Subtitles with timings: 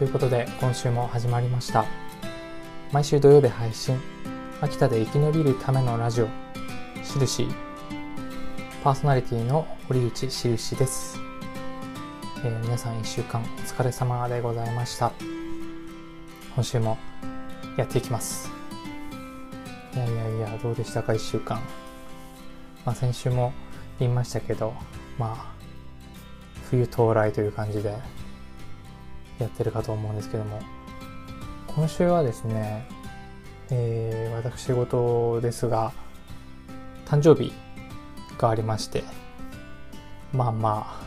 [0.00, 1.84] ということで今週も始まりました。
[2.90, 4.00] 毎週土曜日配信。
[4.62, 6.28] 秋田で生き延びるためのラジオ。
[7.04, 7.46] しるし。
[8.82, 11.18] パーソナリティの堀内しるしです、
[12.42, 15.12] えー皆さん1週間お疲れ様でございました。
[16.54, 16.96] 今週も
[17.76, 18.50] やっていきます。
[19.94, 21.60] いやいやいやどうでしたか1週間。
[22.86, 23.52] まあ先週も
[23.98, 24.72] 言いましたけど
[25.18, 25.52] まあ
[26.70, 28.19] 冬到来という感じで。
[29.40, 30.60] やってるかと思うんですけども。
[31.66, 32.86] 今週はですね、
[33.70, 35.92] えー私事ですが
[37.06, 37.52] 誕生日
[38.38, 39.04] がありまして
[40.32, 41.04] まあまあ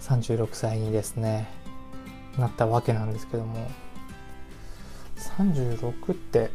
[0.00, 1.48] 36歳にですね
[2.36, 3.70] なったわけなんですけども。
[5.38, 6.50] 36って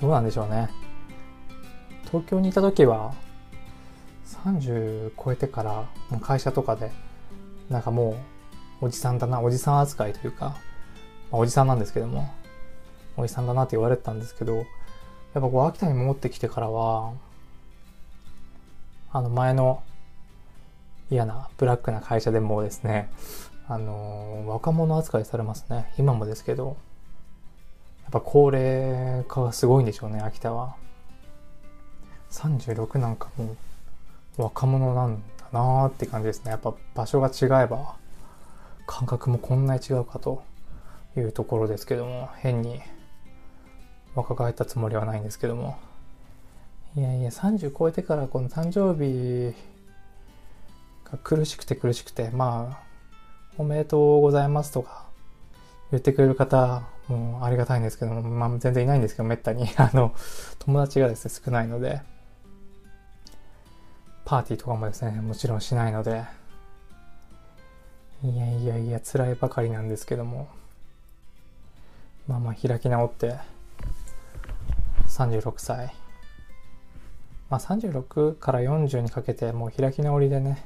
[0.00, 0.68] どうなんでしょうね。
[2.06, 3.14] 東京にいた時は
[4.44, 5.72] 30超えてから
[6.10, 6.92] もう会社とかで
[7.68, 8.16] なんかもう
[8.80, 10.56] おじさんだなおじさん扱いというか、
[11.30, 12.32] まあおじさんなんですけども
[13.16, 14.64] おじさんだなって言われてたんですけどやっ
[15.34, 17.12] ぱこう秋田に戻ってきてからは
[19.12, 19.82] あの前の
[21.10, 23.10] 嫌なブラックな会社でもですね
[23.68, 25.92] あの若者扱いされますね。
[25.96, 26.76] 今もですけど
[28.02, 30.76] やっぱ高齢化がすごいんでしょうね秋田は。
[32.30, 33.56] 36なんかも
[34.38, 36.50] う若者なんだなーって感じですね。
[36.50, 37.94] やっぱ場所が違えば。
[38.86, 40.42] 感覚もこんなに違うかと
[41.16, 42.80] いうところですけども変に
[44.14, 45.76] 若返ったつもりはないんですけども。
[46.96, 49.52] いやいや30超えてからこの誕生日
[51.10, 52.84] が苦しくて苦しくてまあ
[53.58, 55.06] おめでとうございますとか
[55.90, 59.68] 言ってくれる方もありがたいんですけども、まあ、全然いないんですけどめったに。
[59.76, 60.14] あの
[60.60, 62.00] 友達がですね少ないので。
[64.24, 66.24] パーティーとかもですねもちろんしないので。
[68.24, 70.48] いやいやいや辛いばかりなんですけども。
[72.26, 73.36] まあまあ開き直って
[75.08, 75.92] 36歳。
[77.50, 80.64] まあ36から40にかけてもう開き直りでね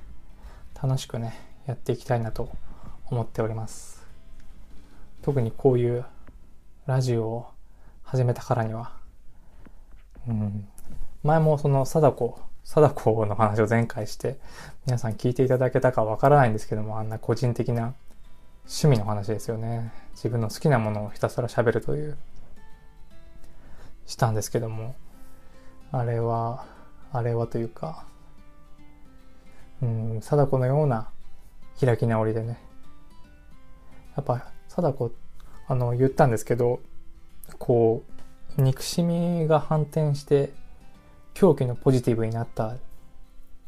[0.81, 2.49] 楽しくねやっていきたいなと
[3.07, 4.07] 思っております。
[5.23, 6.05] 特にこういう
[6.87, 7.47] ラジオを
[8.05, 8.93] 始めたからには。
[10.29, 10.69] うん。
[11.25, 12.39] 前もその貞子
[12.69, 14.39] 貞子の話を前回して
[14.85, 17.95] 皆さん聞いていただけたかわからないんですけどもあんな個人的な
[18.67, 19.91] 趣味の話ですよね。
[20.13, 22.19] 自分の好きなものをひたすら喋るという
[24.05, 24.95] したんですけども。
[25.93, 26.67] あれは
[27.11, 28.05] あれはというか
[29.81, 31.09] うん貞子のような
[31.81, 32.61] 開き直りでね。
[34.15, 35.11] やっぱ貞子
[35.69, 36.81] あの言ったんですけど
[37.59, 38.05] こ
[38.59, 40.53] う憎しみが反転して
[41.39, 42.75] 狂気のポジティブになった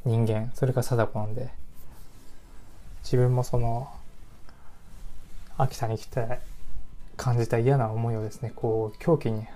[0.04, 1.50] 人間それが貞子なんで
[3.04, 3.88] 自分もその
[5.56, 6.40] 秋田に来て
[7.16, 9.46] 感じた嫌な思いをですねこう狂気に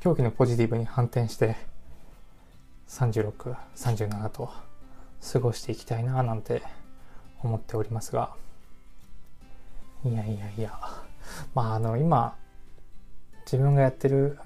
[0.00, 1.54] 狂気のポジティブに反転して
[2.88, 4.50] 3637と
[5.32, 6.60] 過ごしていきたいななんて
[7.44, 8.34] 思っておりますが。
[10.04, 10.76] いやいやいや。
[11.54, 12.34] まああの今
[13.46, 14.38] 自分がやってる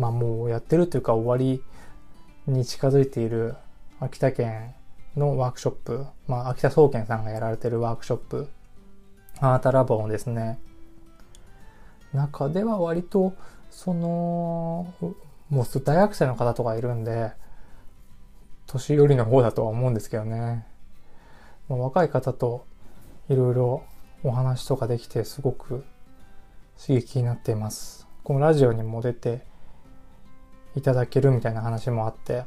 [0.00, 1.62] まあもうやってるというか終わり
[2.46, 3.54] に近づいている
[4.00, 4.74] 秋田県
[5.14, 8.48] のワークショップ、まあ秋田総研さんがやられてるワークショップ、
[9.40, 10.58] アータラボのですね、
[12.14, 13.34] 中では割と
[13.70, 14.94] その、
[15.50, 17.32] もう大学生の方とかいるんで、
[18.66, 20.64] 年寄りの方だとは思うんですけどね。
[21.68, 22.64] まあ若い方と
[23.28, 23.82] いろいろ
[24.24, 25.84] お話とかできてすごく
[26.80, 28.08] 刺激になっています。
[28.24, 29.49] このラジオにも出て
[30.76, 32.44] いただけるみたいな話もあって、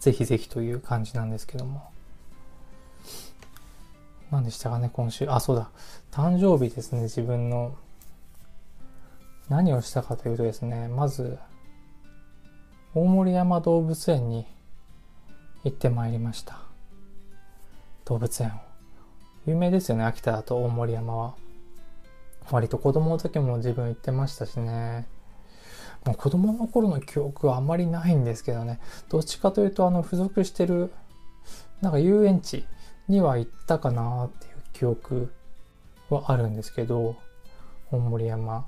[0.00, 1.90] ぜひぜひという感じなんですけども。
[4.30, 5.26] 何でしたかね、今週。
[5.28, 5.70] あ、そうだ。
[6.10, 7.74] 誕生日ですね、自分の。
[9.48, 11.38] 何をしたかというとですね、まず、
[12.94, 14.46] 大森山動物園に
[15.64, 16.58] 行ってまいりました。
[18.04, 18.52] 動物園を。
[19.46, 21.34] 有名ですよね、秋田だと大森山は。
[22.50, 25.06] 割と子供の時も自分行ってましたしね。
[26.04, 28.80] もう子供の頃の記憶はあんまりないんですけどね。
[29.08, 30.92] どっちかというと、あの、付属してる、
[31.80, 32.64] なんか遊園地
[33.08, 35.32] には行ったかなっていう記憶
[36.10, 37.16] はあるんですけど、
[37.90, 38.66] 大森山。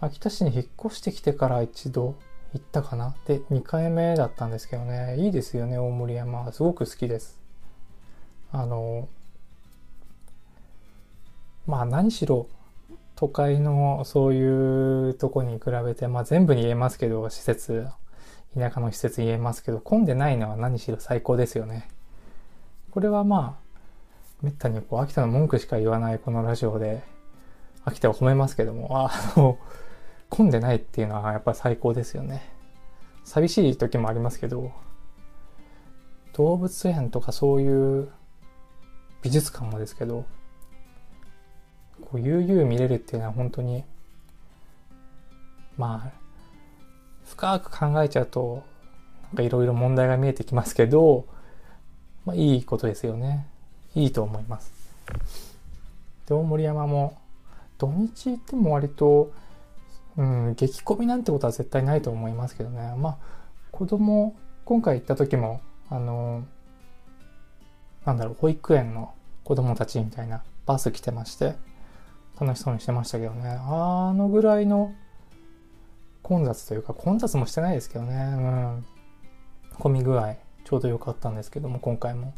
[0.00, 2.14] 秋田市に引っ越してきてから一度
[2.52, 5.16] 行ったかなで、2回目だったんですけどね。
[5.18, 6.50] いいですよね、大森山。
[6.52, 7.40] すごく好きです。
[8.52, 9.08] あの、
[11.66, 12.46] まあ何しろ、
[13.18, 17.88] 都会のそういうとこに比べて、まあ全部に言えますけど、施設、
[18.56, 21.88] 田舎の施設に言えますけど、混んでないのは何しろ最高ですよね。
[22.92, 23.68] これはまあ、
[24.40, 27.02] めったにこう、秋田の文句しか言わないこのラジオで、
[27.84, 29.58] 秋田を褒めますけども、あの、
[30.30, 32.40] 混んでないっていうのはやっぱり最高ですよね。
[33.24, 34.70] 寂しい時もありますけど、
[36.34, 38.12] 動物園とかそういう
[39.22, 40.24] 美術館もですけど、
[42.10, 43.84] こう悠々見れるっていうのは本当に、
[45.76, 46.18] まあ、
[47.26, 48.64] 深く考えちゃうと、
[49.24, 51.26] なんかいろいろ問題が見えてきますけど、
[52.24, 53.46] まあいいことですよね。
[53.94, 54.72] いいと思います。
[56.26, 57.18] で、大森山も、
[57.78, 59.32] 土日行っても割と、
[60.16, 62.94] うん、激混みなんてことは絶対ないと思いますけどね。
[62.96, 63.16] まあ、
[63.70, 64.34] 子供、
[64.64, 65.60] 今回行った時も、
[65.90, 66.44] あの、
[68.04, 69.14] なんだろう、保育園の
[69.44, 71.54] 子供たちみたいなバス来てまして、
[72.40, 73.58] 楽しそうにしてましたけどね。
[73.60, 74.94] あのぐらいの
[76.22, 78.14] 混雑というか、混雑もしてないですけどね。
[78.14, 78.86] うん。
[79.78, 82.34] 混み具合、ちょうど良かったんですけども、今回も。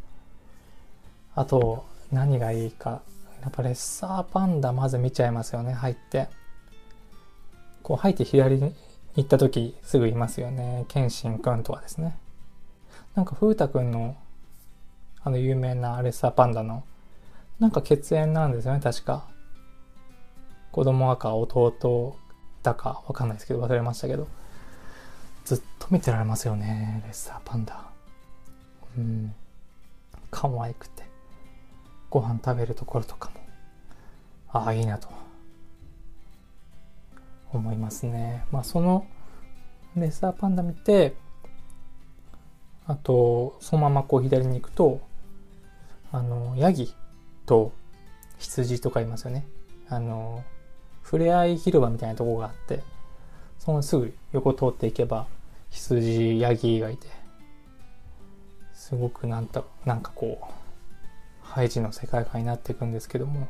[1.35, 3.03] あと、何がいいか。
[3.43, 6.29] やっぱレッサーパンダまず見ちゃいますよね、入って。
[7.83, 8.75] こう入って左に
[9.17, 10.85] 行った時すぐいますよね。
[10.89, 12.17] ケンシンくんとかですね。
[13.15, 14.17] なんか風太くんの
[15.23, 16.85] あの有名なレッサーパンダの
[17.59, 19.30] なんか血縁なんですよね、確か。
[20.73, 22.17] 子供赤弟
[22.63, 24.27] だかわかんないですけど忘れましたけど。
[25.45, 27.91] ずっと見てられますよね、レッサーパンダ。
[28.97, 29.35] うん。
[30.31, 31.03] 可愛くて。
[32.09, 33.41] ご飯食べるところとかも。
[34.53, 35.09] ああ、いいなと。
[37.53, 38.45] 思いますね。
[38.53, 39.07] まあその
[39.97, 41.17] レッサーパンダ見て、
[42.87, 45.01] あと、そのままこう左に行くと、
[46.13, 46.95] あの、ヤギ
[47.47, 47.73] と
[48.39, 49.47] 羊とかいますよね。
[49.89, 50.45] あの、
[51.11, 52.85] ふれあい広場みたいなとこがあって、
[53.59, 55.27] そのすぐ横通っていけば、
[55.71, 57.09] 羊、ヤギがいて、
[58.75, 60.45] すごくなんと、なんかこう、
[61.43, 63.49] ハイジの世界観になっていくんですけども、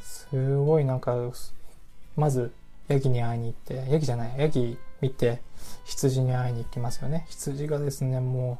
[0.00, 1.14] すごいなんか、
[2.16, 2.50] まず、
[2.88, 5.42] ヤギに会いに行って、ヤギじゃない、ヤギ見て、
[5.84, 7.26] 羊に会いに行きますよね。
[7.28, 8.58] 羊がですね、も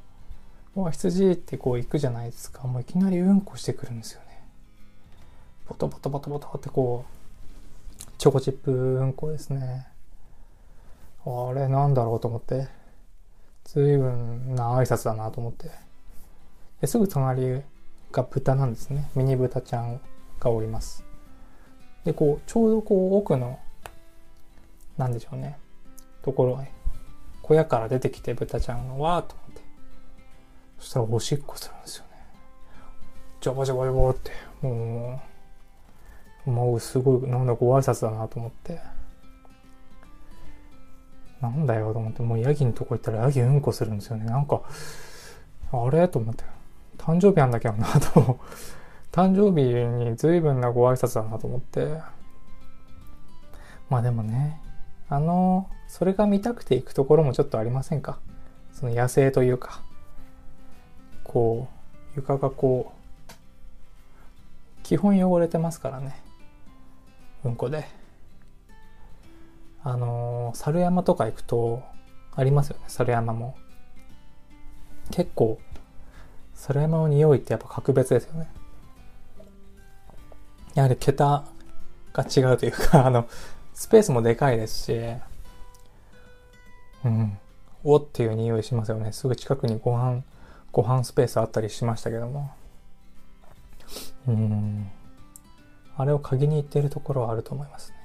[0.76, 2.68] う、もう羊ってこう行くじゃないですか。
[2.68, 4.42] もういきなりうんこしてくるんですよね。
[5.66, 7.19] ボトボトボトボトってこう、
[8.20, 9.86] チョコチップうんこですね。
[11.24, 12.68] あれなんだろうと思って、
[13.64, 15.70] 随分な挨拶だなと思って。
[16.82, 17.62] ですぐ隣
[18.12, 19.10] が豚なんですね。
[19.14, 20.02] ミニ豚ちゃん
[20.38, 21.02] がおります。
[22.04, 23.58] で、こう、ちょうどこう奥の、
[24.98, 25.58] なんでしょうね。
[26.20, 26.70] ところへ、
[27.40, 29.62] 小屋から出てきて豚ちゃんがわーっと思って。
[30.78, 32.10] そしたらおしっこするんですよね。
[33.40, 34.30] ジャバジャバジャバって、
[34.60, 35.29] もう、
[36.46, 38.80] もうすごい、なんだご挨拶だなと思って。
[41.40, 44.24] なんだよと思って、もうヤギのとこ行ったらヤギうんこするんですよね。
[44.26, 44.62] なんか、
[45.72, 46.44] あれと思って。
[46.98, 48.38] 誕生日なんだけどなと
[49.10, 49.64] 誕生日
[50.10, 52.00] に随分なご挨拶だなと思って。
[53.88, 54.60] まあでもね、
[55.08, 58.18] あの、それが見たくて行くところもちょっとありませんか？
[58.72, 59.80] その野生というか、
[61.24, 61.68] こ
[62.14, 62.92] う、床がこ
[63.28, 63.32] う、
[64.82, 66.20] 基本汚れてますからね。
[67.44, 67.86] うんこで。
[69.82, 71.82] あの、猿山とか行くと、
[72.36, 73.56] ありますよね、猿山も。
[75.10, 75.58] 結構、
[76.54, 78.48] 猿山の匂いってやっぱ格別ですよね。
[80.74, 81.44] やはり桁
[82.12, 83.26] が違うというか、 あの、
[83.74, 85.00] スペースもでかいですし、
[87.04, 87.38] うん、
[87.82, 89.12] おっていう匂いしますよね。
[89.12, 90.22] すぐ近くにご飯、
[90.70, 92.50] ご飯スペースあったりしましたけども。
[94.28, 94.90] うん、
[96.00, 97.96] あれを鍵に行っているところはあると思いますね。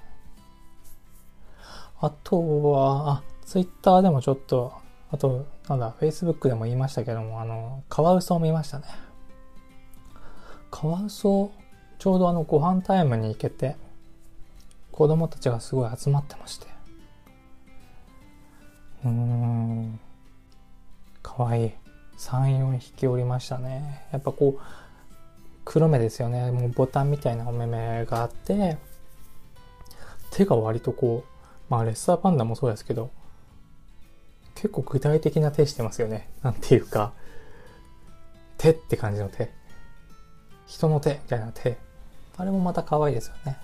[2.01, 4.73] あとは、あ、ツイッターでもちょっと、
[5.11, 8.85] あと、なんだ、Facebook でも言いましたけども、あの、カワウソを見ましたね。
[10.71, 11.51] カワウソ
[11.97, 13.75] ちょうどあのご飯タイムに行けて、
[14.91, 16.67] 子供たちがすごい集まってまして。
[19.03, 19.99] うーん、
[21.21, 21.71] かわいい。
[22.17, 24.05] 3、4匹おりましたね。
[24.11, 24.61] やっぱこう、
[25.65, 26.51] 黒目ですよね。
[26.51, 28.77] もうボタンみたいなお目目があって、
[30.31, 31.29] 手が割とこう、
[31.69, 33.09] まあレッサーパンダもそうですけど、
[34.53, 36.29] 結構具体的な手してますよね。
[36.43, 37.13] なんていうか、
[38.57, 39.51] 手って感じの手。
[40.67, 41.77] 人の手みたいな手。
[42.37, 43.57] あれもまた可愛いですよね。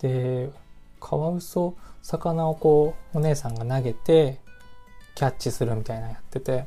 [0.00, 0.50] で、
[1.00, 4.40] カワウソ、魚をこう、お姉さんが投げて、
[5.14, 6.66] キャッチするみたいなやってて、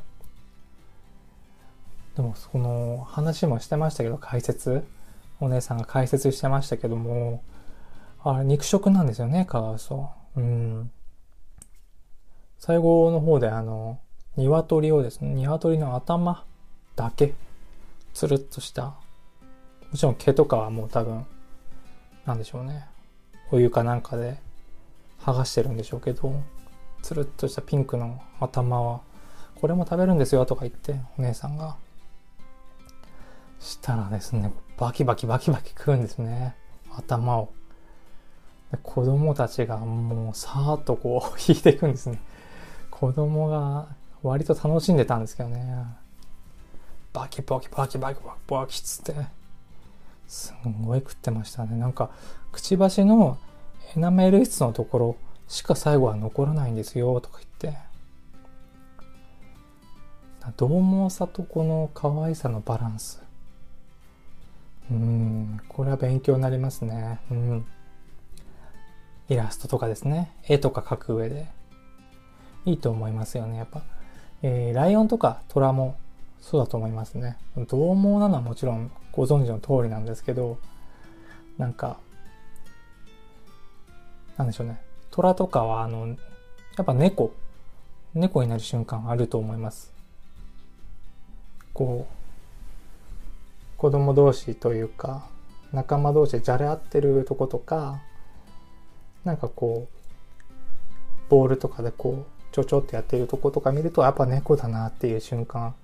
[2.15, 4.86] でもその話もしてましたけど、解説、
[5.39, 7.43] お姉さんが解説してましたけども、
[8.24, 10.10] あれ肉食なんですよね、カワウソ。
[10.38, 10.91] うん。
[12.57, 14.00] 最後の方であの、
[14.38, 16.45] 鶏をですね、鶏の頭
[16.95, 17.34] だけ
[18.13, 18.95] つるっとした、も
[19.95, 21.25] ちろん毛とかはもう多分、
[22.25, 22.86] なんでしょうね。
[23.51, 24.39] お湯かなんかで
[25.22, 26.34] 剥がしてるんでしょうけど、
[27.01, 29.01] つるっとしたピンクの頭は、
[29.55, 31.75] これも食べるんですよとか言って、お姉さんが。
[33.65, 36.55] したらですね、バキバキバキバキ食うんですね。
[36.95, 37.50] 頭を。
[38.84, 42.19] 子供たちがもうさーっとこう引いていくんですね。
[42.91, 43.88] 子供が
[44.22, 45.86] 割と楽しんでたんですけどね。
[47.13, 49.15] バキバキバキバキバキバキっつって。
[50.27, 51.77] すんごい食ってましたね。
[51.77, 52.10] なんか、
[52.51, 53.38] くちばしの
[53.95, 55.15] エナメル質のところ
[55.48, 57.79] しか最後は残らないんですよとか言って。
[60.57, 63.25] 獰猛さとこの可愛さのバランス。
[64.92, 67.20] うん、これは勉強になりますね。
[67.32, 67.65] うん。
[69.30, 70.32] イラストとかですね。
[70.48, 71.48] 絵とか描く上で。
[72.65, 73.58] いいと思いますよね。
[73.58, 73.84] やっぱ、
[74.42, 75.98] えー、ライオンとかトラも
[76.42, 77.38] そうだと思いますね。
[77.56, 80.58] 獰猛なのはもちろんご存知の通りなんですけど、
[81.58, 81.98] なんか、
[84.38, 84.82] なんでしょうね。
[85.12, 86.15] 虎とかは、あの、や
[86.82, 87.34] っぱ猫、
[88.13, 89.94] 猫になる瞬間あると思います。
[91.74, 92.25] こう、
[93.77, 95.27] 子供同士というか
[95.74, 98.01] 仲間同士でじゃれ合ってるとことか
[99.24, 105.75] なんかこうボールとかでこうちょちょってやってるとことか見るとやっぱ猫だなっていう瞬間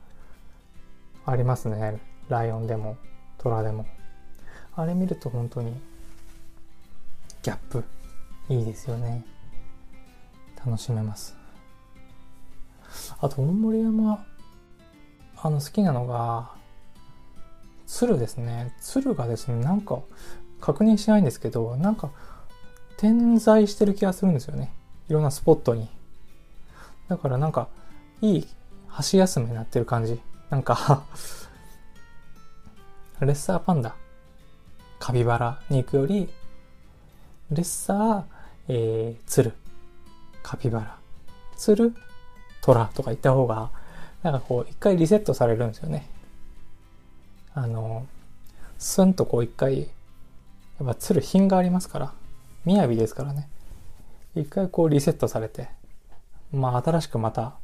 [1.26, 2.00] ありますね。
[2.30, 2.98] ライオンでも
[3.38, 3.86] トラでも。
[4.74, 5.74] あれ見ると本当に
[7.44, 7.84] ギャップ
[8.48, 9.26] いいですよね。
[10.66, 11.36] 楽しめます。
[13.20, 14.26] あと大森山
[15.36, 16.52] あの好きなのが
[17.92, 18.74] 鶴ですね。
[18.80, 20.00] 鶴がですね、なんか
[20.62, 22.10] 確認しないんですけど、なんか
[22.96, 24.72] 点在してる気がするんですよね。
[25.10, 25.90] いろんなスポットに。
[27.10, 27.68] だからなんか、
[28.22, 28.48] いい
[28.88, 30.22] 箸休めになってる感じ。
[30.50, 31.04] なんか
[33.20, 33.94] レッサーパンダ、
[34.98, 36.30] カピバラに行くより、
[37.52, 38.24] レッサー、
[38.70, 39.52] えー、鶴、
[40.44, 40.98] カピバラ、
[41.58, 41.94] 鶴、
[42.62, 43.70] トラとか言った方が、
[44.24, 46.08] なんかこう、一回リセットされるんですよね。
[47.54, 48.08] あの、
[48.78, 49.86] スンとこう一回、や
[50.84, 52.14] っぱ釣る品がありますから、
[52.66, 53.50] 雅ですからね。
[54.36, 55.70] 一回こうリセットされて、
[56.52, 57.56] まあ新しくまた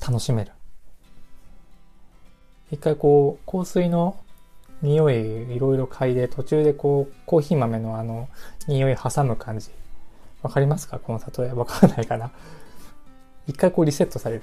[0.00, 0.52] 楽しめる。
[2.70, 4.16] 一回こう香水の
[4.80, 8.28] 匂いいろいろ嗅いで途中でこうコーヒー豆のあの
[8.66, 9.70] 匂い挟む感じ。
[10.42, 10.98] わかりますか？
[10.98, 11.52] この例え。
[11.52, 12.30] わかんないかな。
[13.46, 14.42] 一回こうリセットされる。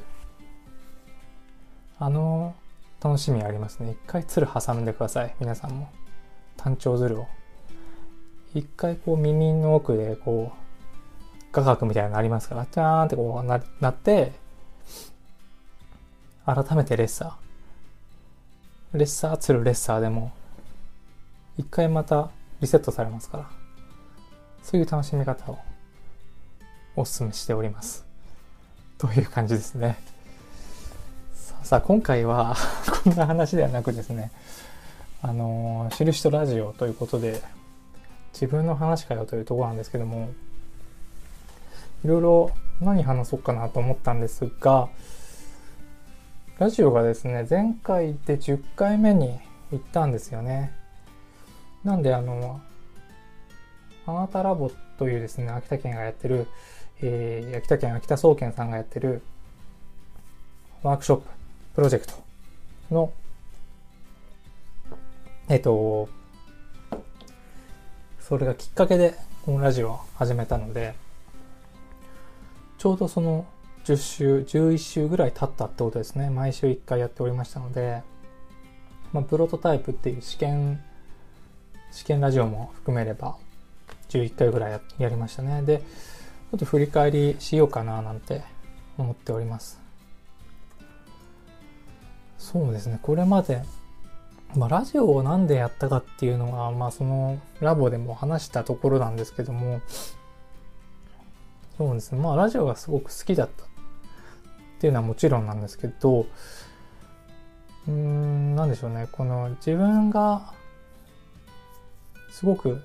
[1.98, 2.56] あの
[3.02, 3.92] 楽しみありますね。
[3.92, 5.34] 一回鶴挟んでください。
[5.40, 5.90] 皆さんも。
[6.58, 7.28] 単調鶴を。
[8.54, 10.60] 一回こう耳の奥でこう、
[11.52, 14.34] 画角みたいなのありますから、チャーンってこうななって、
[16.46, 18.98] 改めてレッサー。
[18.98, 20.32] レッサー、鶴レッサーでも、
[21.58, 23.50] 一回またリセットされますから、
[24.62, 25.60] そういう楽しみ方を
[26.96, 28.06] お勧めしております。
[28.98, 29.98] という感じですね。
[31.64, 32.56] さあ今回は
[33.04, 34.32] こんな話ではなくですね
[35.22, 37.42] あの「印とラジオ」ということで
[38.34, 40.30] 自分の話かよというところなんですけども
[42.04, 42.52] いろいろ
[42.82, 44.88] 何話そうかなと思ったんですが
[46.58, 49.40] ラジオがですね前回で10回目に
[49.72, 50.74] 行ったんですよね。
[51.84, 52.60] なんであの
[54.06, 56.48] あなたラボというですね秋田県がやってる、
[57.02, 59.22] えー、秋田県秋田総研さんがやってる
[60.84, 61.39] ワークショップ
[61.80, 62.14] プロジェクト
[62.92, 63.14] の、
[65.48, 66.10] えっと、
[68.20, 70.94] それがきっかけでこのラジオを始めたので、
[72.78, 73.46] ちょうどその
[73.86, 76.30] 10週、11週ぐらい経ったってことですね。
[76.30, 78.04] 毎週1回やっておりましたので、
[79.14, 80.84] まあ、プロトタイプっていう試験、
[81.92, 83.38] 試験ラジオも含めれば
[84.10, 85.62] 11回ぐらいやりましたね。
[85.62, 88.42] で、ちょっと振り返りしようかななんて
[88.98, 89.89] 思っております。
[92.40, 92.98] そうですね。
[93.04, 93.62] これまで、
[94.56, 99.82] まあ、ラジオをなんでやったかっていうのは、まあ、そのラボでも話したところなんですけども
[101.78, 102.20] そうですね。
[102.20, 103.68] まあラジオがすごく好きだったっ
[104.80, 109.08] ていうのはもちろんなんですけどうーんなんでしょうね。
[109.12, 110.54] この自分が
[112.32, 112.82] すごく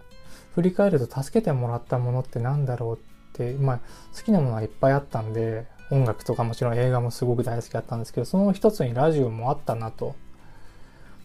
[0.55, 2.99] 振り返ると助けてもらったものってなんだろうっ
[3.33, 3.81] て、まあ、
[4.17, 10.17] 好きなものはいっぱいあったんで音楽とかもちろん映画もすごく大好きだったんですけど、その一つにラジオもあったなと。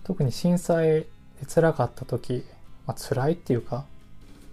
[0.04, 1.08] 特に震災で
[1.48, 2.46] 辛かった時、
[2.86, 3.86] まあ、辛いっていうか、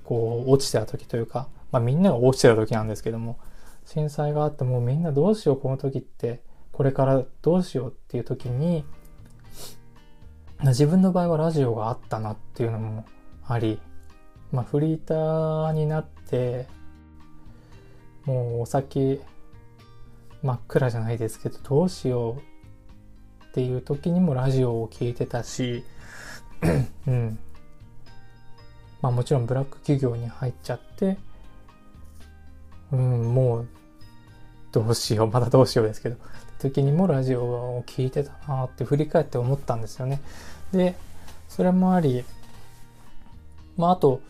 [0.04, 3.38] こう、落ちてた時というか、まあみんなが落ちてた時なんですけども、
[3.85, 6.40] 震災があってもうみんなどうしようこの時って、
[6.73, 8.85] これからどうしようっていう時に、
[10.62, 13.04] 自分の場合はラジオがあったなっていうのも
[13.46, 13.78] あり、
[14.52, 16.66] まあ、フリーターになって、
[18.25, 19.20] もうお酒
[20.47, 22.41] 真っ暗じゃないですけど、どうしよ
[23.43, 25.85] うっていう時にもラジオを聴いてたし、
[27.07, 27.38] うん。
[29.03, 31.19] まあもちろんブラック企業に入っちゃって、
[32.93, 33.69] うん、もう、
[34.71, 36.17] どうしよう、まだどうしようですけど、
[36.61, 40.21] 時にもラジオを聴いてたなって振り返って思ったんですよね。
[40.71, 40.95] で、
[41.49, 42.25] それもあり、
[43.76, 44.21] まああと、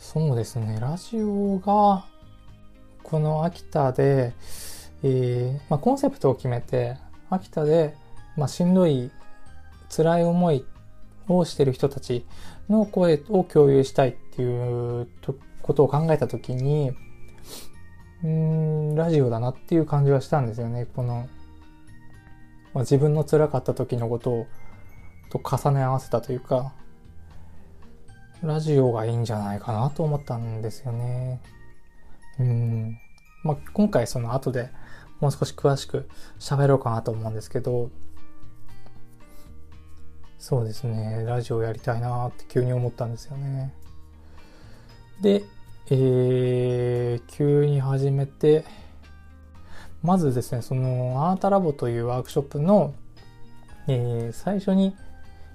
[0.00, 2.06] そうですね、ラジオが、
[3.04, 4.32] この秋田で、
[5.02, 6.96] えー、まあ、コンセプトを決めて、
[7.30, 7.94] 秋田で、
[8.36, 9.10] まあ、しんどい、
[9.94, 10.64] 辛い思い
[11.28, 12.24] をしてる人たち
[12.68, 15.08] の声を共有したいっていう
[15.60, 16.92] ことを考えたときに、
[18.24, 20.86] うん、ラジオだなっていう感じはしたんですよね。
[20.86, 21.28] この、
[22.72, 24.46] まあ、自分の辛かった時のことを、
[25.30, 26.72] と重ね合わせたというか、
[28.42, 31.40] ラジオがいいんじゃないかなと思ったんですよね。
[32.38, 32.98] うん。
[33.44, 34.70] まあ、今回その後で
[35.22, 36.08] もう少し詳しく
[36.40, 37.90] 喋ろうかなと思うんですけど、
[40.36, 43.72] そうですね、ラジオやりたいなって急に思ったんですよね。
[45.20, 45.44] で、
[45.90, 48.64] えー、急に始めて、
[50.02, 52.92] まずですね、そのアートラボというワークショップの、
[53.86, 54.96] えー、最初に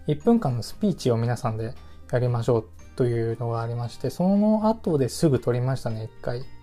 [0.08, 1.76] 1分間のスピーチを皆さんで
[2.10, 6.57] やりましょうというのがありまして、その後ですぐ撮りましたね、1回。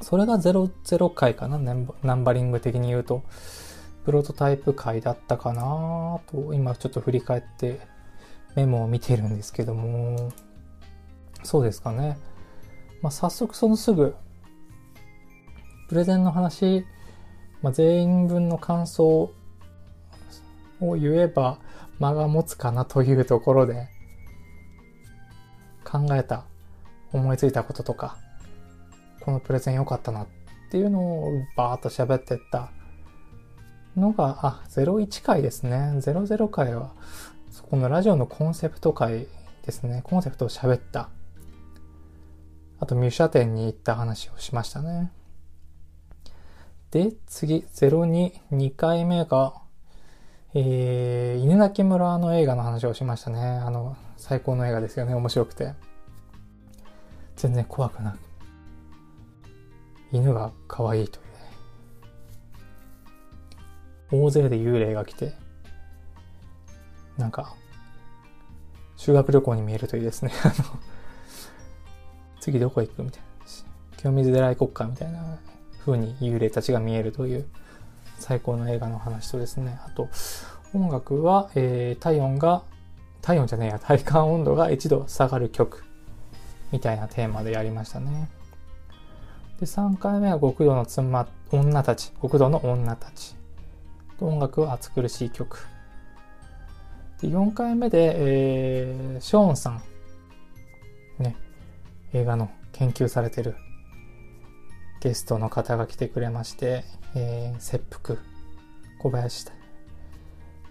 [0.00, 1.58] それが00回かな、
[2.02, 3.22] ナンバリング的に言うと。
[4.04, 7.78] プロトタイプ回だったかなと、今ちょっと振り返って
[8.54, 10.32] メモを見てるんですけども、
[11.42, 12.18] そうですかね。
[13.02, 14.14] まあ、早速そのすぐ、
[15.88, 16.86] プレゼンの話、
[17.60, 19.30] まあ、全員分の感想
[20.80, 21.58] を言えば
[21.98, 23.88] 間が持つかなというところで
[25.84, 26.44] 考えた、
[27.12, 28.16] 思いついたこととか、
[29.28, 30.26] このプレゼン良かったなっ
[30.70, 32.70] ていうのをバーっと喋ってった
[33.94, 35.92] のが、あ、01回ですね。
[35.96, 36.94] 00回は、
[37.50, 39.26] そこのラジオのコンセプト回
[39.66, 40.00] ですね。
[40.02, 41.10] コンセプトを喋った。
[42.80, 45.12] あと、ミュシャ店に行った話をしましたね。
[46.90, 49.60] で、次、02、2回目が、
[50.54, 53.40] えー、犬鳴村の映画の話をしましたね。
[53.42, 55.12] あの、最高の映画ですよね。
[55.12, 55.74] 面白くて。
[57.36, 58.27] 全然怖くなく。
[60.12, 61.28] 犬が可愛いというね。
[64.10, 65.34] 大勢で幽霊が来て、
[67.16, 67.54] なんか、
[68.96, 70.32] 修学旅行に見えるといいですね。
[70.44, 70.54] あの、
[72.40, 73.28] 次どこ行くみたいな。
[73.96, 75.38] 清水寺行こっかみたいな
[75.80, 77.48] 風に幽霊たちが見えるという
[78.18, 79.78] 最高の映画の話とですね。
[79.84, 80.08] あと、
[80.72, 82.62] 音楽は、えー、体温が、
[83.22, 85.84] 体温じゃねえや、体感温度が1度下がる曲
[86.70, 88.28] みたいなテーマでやりましたね。
[89.60, 93.36] で、3回目は極道の妻、女たち、極道の女たち。
[94.20, 95.66] 音楽は暑苦しい曲。
[97.20, 99.82] で4回目で、えー、ショーンさん。
[101.18, 101.36] ね。
[102.12, 103.56] 映画の研究されてる
[105.00, 108.18] ゲストの方が来てくれまして、えー、切腹。
[109.00, 109.46] 小林、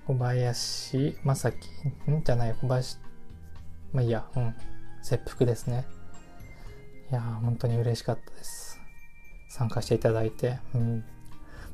[0.05, 1.57] 小林正樹、
[2.11, 2.23] ん？
[2.23, 2.97] じゃない、小林、
[3.93, 4.55] まあいいや、うん。
[5.01, 5.85] 切腹ですね。
[7.09, 8.56] いやー、本当に嬉しかったです。
[9.57, 11.03] 参加していただいて、うん。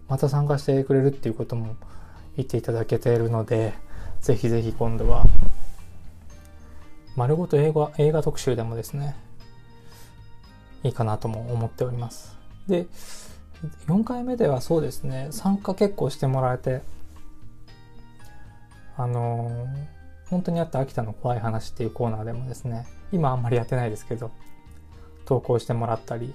[0.08, 1.76] また参加してくれるっていうことも
[2.36, 3.74] 言っていただけているので、
[4.22, 5.26] ぜひぜひ今度は、
[7.16, 9.16] 丸ごと映画映画特集でもですね、
[10.84, 12.38] いいかなとも思っております。
[12.68, 12.88] で、
[13.88, 16.82] 4回目ではそうですね、参加結構してもらえて、
[18.96, 24.32] あのー、本当にあった秋田の怖い話っていうコーナーでもですね、今あんまりやってないですけど、
[25.26, 26.34] 投稿してもらったり、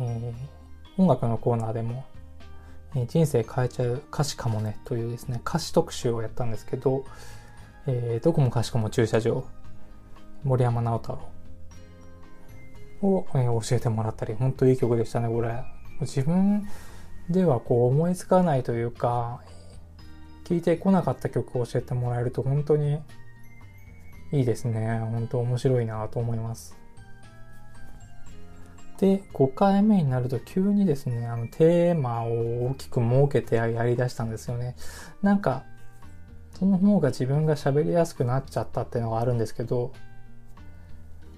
[0.00, 2.04] えー、音楽のコーナーでも
[2.96, 7.04] え人生変えちゃう歌詞かもねというですね、歌詞特集をやったんですけど、
[7.86, 9.44] えー、どこもかしこも駐車場、
[10.44, 11.18] 森山直太
[13.02, 15.64] 郎を、え、教えてもらったり、本当いい曲でしたね、これ。
[16.00, 16.66] 自分
[17.28, 19.40] ではこう思いつかないというか、
[20.44, 23.00] 聴いてこなかった曲を教えてもらえると本当に
[24.32, 24.98] いいですね。
[24.98, 26.83] 本当面白いなと思います。
[28.98, 34.76] で、5回目になると急にですね、あの、テーマを大きく設けてやり出したんですよね。
[35.22, 35.64] なんか、
[36.58, 39.92] その方が自分が喋りやすくなっちゃったっていうのがあるんですけど、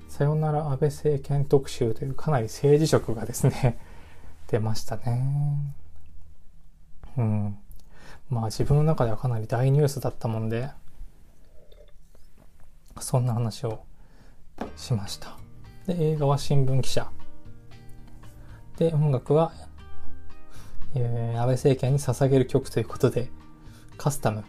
[0.09, 3.79] さよなら安倍政権特集というかなり政治色がですね
[4.49, 5.75] 出ましたね。
[7.16, 7.59] うん。
[8.29, 10.71] まあ自分の中ではかなり大ニュースだったもんで、
[13.01, 13.85] そんな話を
[14.77, 15.37] しました。
[15.87, 17.15] で、映画は新聞記者。
[18.79, 19.53] で、音楽は、
[20.95, 23.31] えー、安倍政権に捧げる曲ということで、
[23.97, 24.45] カスタム、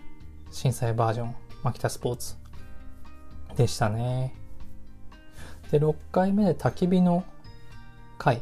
[0.51, 2.35] 震災バージョン、マキタスポーツ
[3.55, 4.33] でしたね。
[5.71, 7.23] で、6回目で焚き火の
[8.17, 8.41] 回。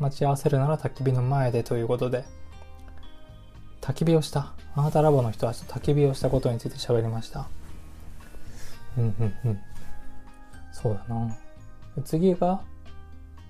[0.00, 2.24] 待ち合わせるなら焚き火の前でということで、
[3.80, 4.54] 焚き火をした。
[4.76, 7.48] あなたラボの人たちと焚き火をしたことについて喋りました。
[8.96, 9.60] うんうんうん。
[10.72, 11.36] そうだな。
[12.04, 12.62] 次が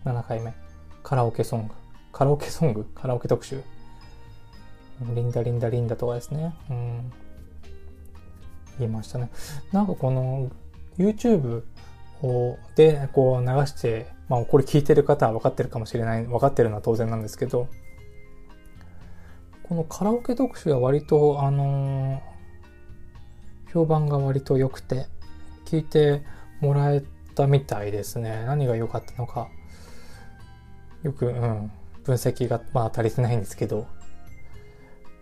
[0.05, 0.64] 7回目。
[1.05, 1.75] カラオケソング。
[2.13, 2.87] カラオケソング？
[2.95, 3.63] カラオケ特集。
[5.15, 6.55] リンダリンダリンダとかですね。
[6.71, 7.13] うん。
[8.79, 9.29] 言いましたね。
[9.71, 10.51] なんかこの
[10.97, 11.63] YouTube
[12.23, 17.69] をでこう流して、まあこれ聞いてる方は分かってるかもしれない、分かってるのは当然なんですけど、
[19.65, 25.05] このカラオケ特集は割とあのー、評判が割と良くて、
[25.67, 26.23] 聞いて
[26.63, 27.03] もらえ
[27.35, 28.45] たみたいですね。
[28.47, 29.51] 何が良かったのか。
[31.05, 31.71] よく、うん、
[32.03, 33.87] 分析がまあ足りてないんですけど、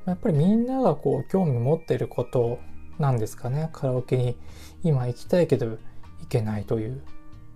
[0.07, 2.59] やっぱりみんながこう興味持ってること
[2.99, 3.69] なんですかね。
[3.73, 4.37] カラオケに
[4.83, 5.79] 今行きたいけど行
[6.29, 7.03] けないという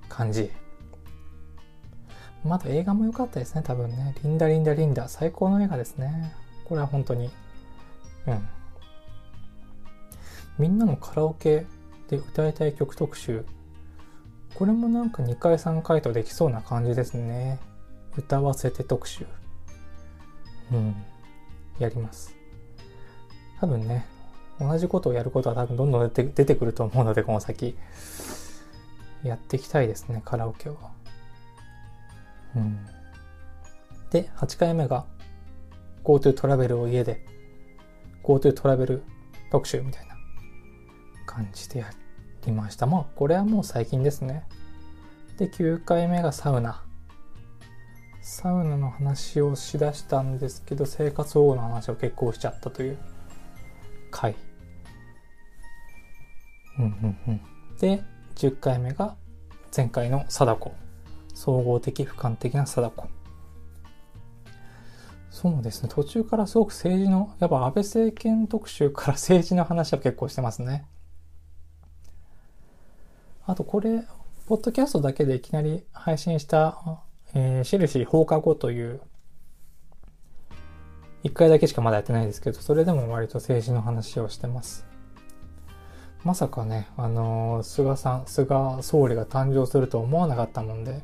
[0.09, 0.51] 感じ。
[2.45, 4.15] まだ映画も良かったですね、多分ね。
[4.23, 5.09] リンダリンダリンダ。
[5.09, 6.33] 最高の映画ですね。
[6.65, 7.31] これは本当に。
[8.27, 8.49] うん。
[10.59, 11.67] みんなのカラオケ
[12.09, 13.45] で歌いたい曲特集。
[14.55, 17.59] これもなんか2回3回とできそうな感じですね。
[18.17, 19.27] 歌わせて特集。
[20.73, 20.95] うん。
[21.79, 22.35] やります。
[23.61, 24.07] 多分ね、
[24.59, 27.77] 同じことをやることは多分どんどん出て出てくると思うので、この先。
[29.23, 30.77] やっていきたいですね、カラオケは。
[32.55, 32.87] うん。
[34.11, 35.05] で、8回目が
[36.05, 37.27] GoTo トラベルを家で
[38.23, 39.03] GoTo トラベル
[39.51, 40.17] 特集みたいな
[41.27, 41.91] 感じでや
[42.47, 42.87] りました。
[42.87, 44.45] まあ、これはもう最近ですね。
[45.39, 46.86] で、9回目がサウナ。
[48.29, 52.99] サウナの話をしだしたんですけど、生活保護の話を結構しちゃったという
[54.11, 54.35] 回。
[56.77, 57.41] うんうんうん。
[57.79, 58.03] で、
[58.35, 59.15] 10回目が
[59.75, 60.75] 前回の貞子。
[61.35, 63.07] 総合的俯瞰的な貞子。
[65.31, 65.89] そうですね。
[65.89, 70.85] 途中からすごく政治の、やっぱ安倍政権特集から政治の話は結構してますね。
[73.47, 74.03] あとこれ、
[74.47, 79.01] ポッドキャストだけでいきなり配信したえー、印放課後という、
[81.23, 84.87] 一回だけしかまだやってないですけど、それでも割と政治の話をしてます。
[86.25, 91.03] まさかね、あのー、菅さん、菅総理が誕生すると思わなかったもんで、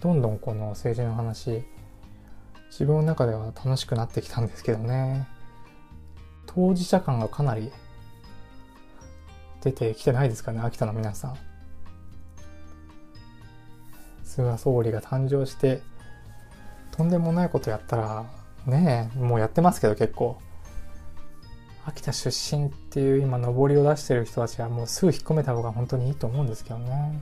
[0.00, 1.62] どんどんこの政治の話、
[2.70, 5.28] 自分の中では楽しくなってきたんですけどね。
[6.46, 7.70] 当事者感がかなり
[9.60, 11.49] 出てきてないですかね、秋田の皆さん。
[14.30, 15.82] 菅総理が誕生して、
[16.92, 18.26] とんでもないことやったら、
[18.66, 20.38] ねえ、もうやってますけど結構。
[21.86, 27.20] 秋田出身っていう今上りを出してる人たちはもうすぐ引っ込めた方が本当にいいと思うんですけどね。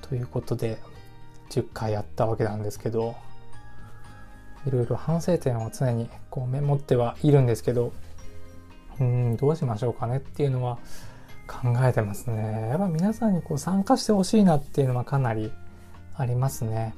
[0.00, 0.78] ということで、
[1.50, 3.16] 10回やったわけなんですけど、
[4.66, 7.92] いろいろ反省点を常にこうメモってはいるんですけど、
[9.00, 10.78] うん、どうしましょうかねっていうのは、
[11.48, 12.68] 考えてますね。
[12.68, 15.50] やっぱ皆さんにこう参加してほしいなっていうのはかなり
[16.14, 16.94] ありますね。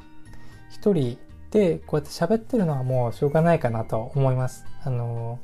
[0.70, 1.18] 一人
[1.50, 4.66] でこうやって喋ってるのはもうしょうがないかなと思います。
[4.82, 5.38] あの、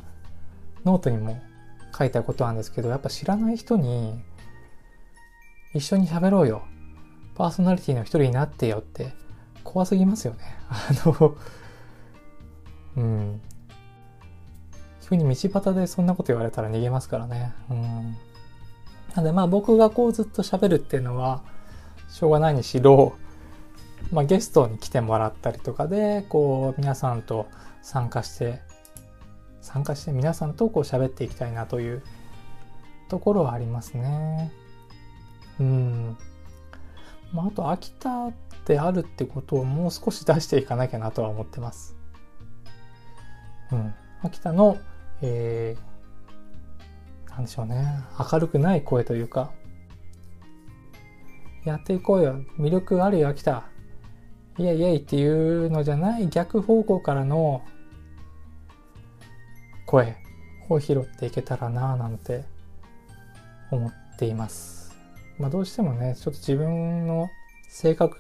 [0.85, 1.41] ノートにも
[1.97, 4.21] 書いたことなんですけど、やっぱ知らない人に
[5.73, 6.63] 一緒に喋ろうよ。
[7.35, 9.13] パーソナリティの一人になってよって
[9.63, 10.39] 怖すぎますよね。
[10.69, 11.37] あの、
[12.97, 13.41] うん。
[15.09, 17.53] 急に道端でそんなこと言われたら逃げますからね。
[17.71, 18.17] うん。
[19.17, 21.43] なんでまあ僕がこうずっと喋るっていうのは
[22.09, 23.17] しょうがないにしろ、
[24.13, 27.49] まあ、ゲストに来てもらったりとかでこう皆さんと
[27.83, 28.61] 参加して
[29.63, 32.03] 参加して皆さんとこう喋っていきたいなという
[33.09, 34.53] ところはありますね。
[35.59, 36.17] うん。
[37.33, 38.31] まあ、あと秋田
[38.67, 41.97] であるってことをもう少し出していかなきゃなとは思ってます。
[43.73, 43.95] うん。
[44.23, 44.77] 秋田の、
[45.23, 45.96] えー、
[47.37, 47.87] なんでしょうね、
[48.33, 49.53] 明るくない声というか、
[51.65, 53.65] やっていこうよ、魅力あるよ、秋田。
[54.59, 56.29] イエイイエイっていうのじゃない。
[56.29, 57.63] 逆方向からの
[59.85, 60.17] 声
[60.71, 62.45] を拾っていけたらなぁなんて
[63.71, 64.97] 思っています。
[65.39, 67.29] まあどうしてもね、ちょっと自分の
[67.69, 68.17] 性格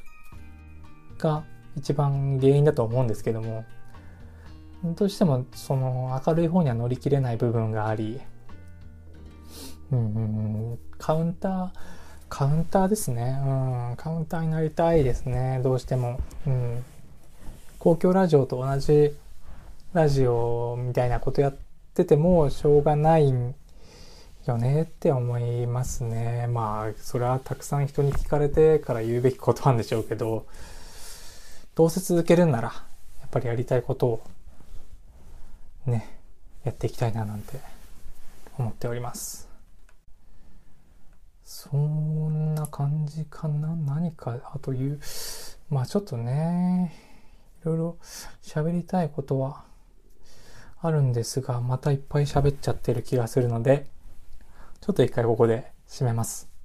[1.16, 3.64] が一番原因だと思うんですけども、
[4.84, 8.20] どうしてもその明るい方には乗り切れない部分があり、
[9.92, 11.70] うんうんうん、カウンター、
[12.28, 13.38] カウンターですね。
[13.44, 15.60] うん、カウンターになりたいですね。
[15.62, 16.20] どうしても。
[16.46, 16.84] うん。
[17.78, 19.16] 公共ラジオと同じ
[19.92, 21.56] ラジオみたいなことやっ
[21.94, 23.32] ててもしょうがない
[24.46, 26.48] よねって思いますね。
[26.48, 30.46] まあ、それはたくさん人に聞かれてから言うべきことなんでしょうけど、
[31.76, 32.68] どうせ続けるんなら、
[33.20, 34.22] やっぱりやりたいことを、
[35.86, 36.08] ね、
[36.64, 37.60] やっていきたいななんて
[38.58, 39.45] 思っております。
[41.48, 43.76] そんな感じかな？
[43.76, 45.00] 何か、あという、
[45.70, 46.92] まあちょっとね、
[47.62, 47.96] いろいろ
[48.42, 49.62] 喋りたいことは
[50.80, 53.86] あるんですが、またいっぱい喋っちゃってる気がするので、
[54.80, 56.55] ちょっと一回ここで締めます。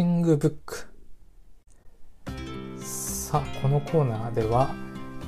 [0.00, 0.86] マッチングブック。
[2.82, 4.74] さあこのコーナーでは、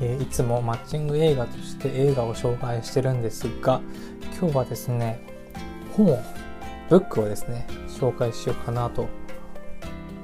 [0.01, 3.83] えー、いつもマッチング映画として映画を紹介してるんですが
[4.41, 5.21] 今日はですね
[5.95, 6.23] 本を
[6.89, 9.09] ブックをですね紹介しようかなと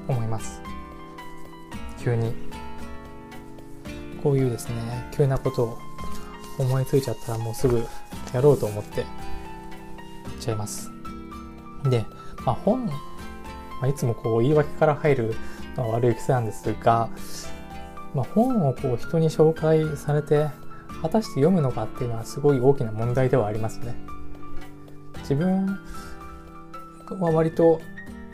[0.08, 0.62] 思います。
[2.02, 2.32] 急に。
[4.22, 5.78] こういうですね急なことを
[6.58, 7.84] 思いついちゃったらもうすぐ
[8.32, 9.08] やろうと思ってやっ
[10.40, 10.90] ちゃいます。
[11.90, 12.06] で、
[12.46, 12.90] まあ、本、
[13.80, 15.34] まあ、いつもこう言い訳から入る
[15.76, 17.08] のは悪い癖なんですが
[18.14, 20.48] まあ、本をこう人に紹介されて
[21.02, 23.94] 果たして読むのかっていうのはすごい大きな問題ではありますね。
[25.20, 25.78] 自分
[27.20, 27.80] は割と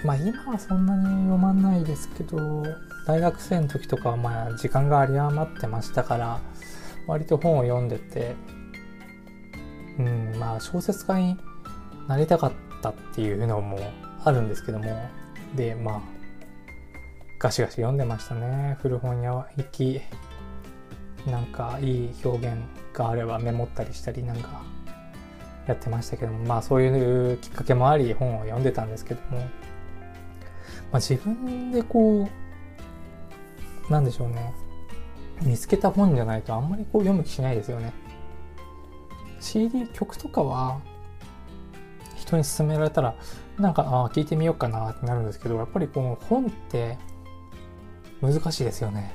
[0.04, 2.62] まあ今はそんなに読まないですけど
[3.06, 6.40] 大学生の時とかはまあ時間が有り余ってましたから
[7.06, 8.36] 割と本を読んでて
[9.98, 11.36] うんまあ小説家に
[12.06, 13.78] なりたかったっていうのも
[14.24, 15.10] あるんですけども
[15.54, 16.00] でまあ
[17.38, 18.78] ガシガシ読んでましたね。
[18.80, 20.00] 古本屋行き
[21.26, 22.56] なんかいい表現
[22.92, 24.62] があればメモったりしたりなんか
[25.66, 29.44] やってましたけどもまあそういうきっかけもあり本を読んでたんですけども、ま
[30.92, 32.28] あ、自分でこ
[33.88, 34.52] うなんでしょうね。
[35.42, 37.92] 見つけた本じゃないとあんまりこう読む気しないですよね。
[39.40, 40.80] CD 曲とかは
[42.16, 43.14] 人に勧められたら
[43.58, 46.98] なんかあ聞いてみようかなってなるんですけどやっぱりこの本って
[48.20, 49.14] 難しいですよね。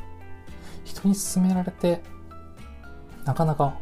[0.86, 2.02] 人に勧められて、
[3.26, 3.78] なかなか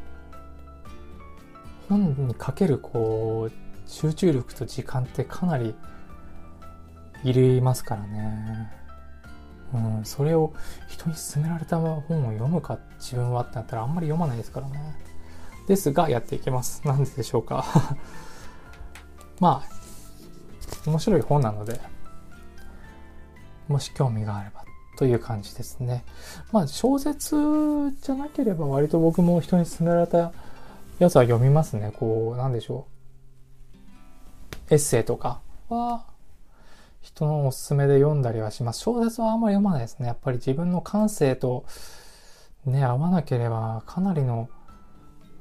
[1.89, 5.73] 本にかけるこう集中力と時間ってかなり
[7.23, 8.71] いりますからね。
[9.73, 10.53] うん、それを
[10.87, 14.95] 人に勧められた本を読むか自分はってなったらあんまり読まないですからね。
[15.67, 16.85] ですがやっていきます。
[16.85, 17.65] なんででしょうか。
[19.39, 19.77] まあ、
[20.85, 21.79] 面白い本なので、
[23.67, 24.63] もし興味があれば
[24.97, 26.03] という感じですね。
[26.51, 27.35] まあ小説
[28.01, 30.31] じゃなければ割と僕も人に勧められた
[30.99, 31.91] やつは読みますね。
[31.97, 32.87] こう、なんでしょ
[34.71, 34.73] う。
[34.73, 36.05] エッセイとかは
[37.01, 38.81] 人のおすすめで読んだりはします。
[38.81, 40.07] 小説はあんまり読まないですね。
[40.07, 41.65] やっぱり自分の感性と
[42.65, 44.49] ね、合わなければかなりの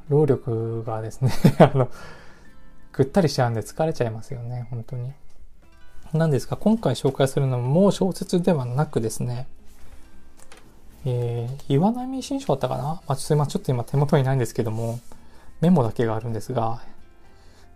[0.08, 1.88] 労力がですね あの、
[2.96, 5.12] ぐったりしちゃうんで疲れちゃいますよね、本当に。
[6.14, 9.48] なんですが、今回紹介するのも小説ではなくですね、
[11.04, 14.98] えー、岩波新書だったかな、まあ、ちょっと今手元にないんですけども、
[15.60, 16.82] メモだけがあるんですが、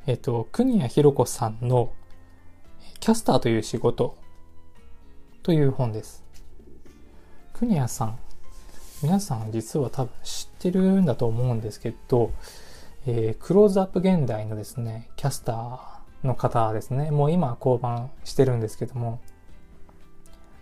[0.07, 1.93] えっ、ー、と、国谷博子さんの
[2.99, 4.17] キャスターという仕事
[5.43, 6.25] という本です。
[7.53, 8.19] 国谷さん、
[9.03, 12.33] 皆さん実は多分知ってるんだと思うんですけど、
[13.07, 17.11] えー、クローズアップ現代のですね、キャスターの方ですね。
[17.11, 19.21] もう今降板してるんですけども、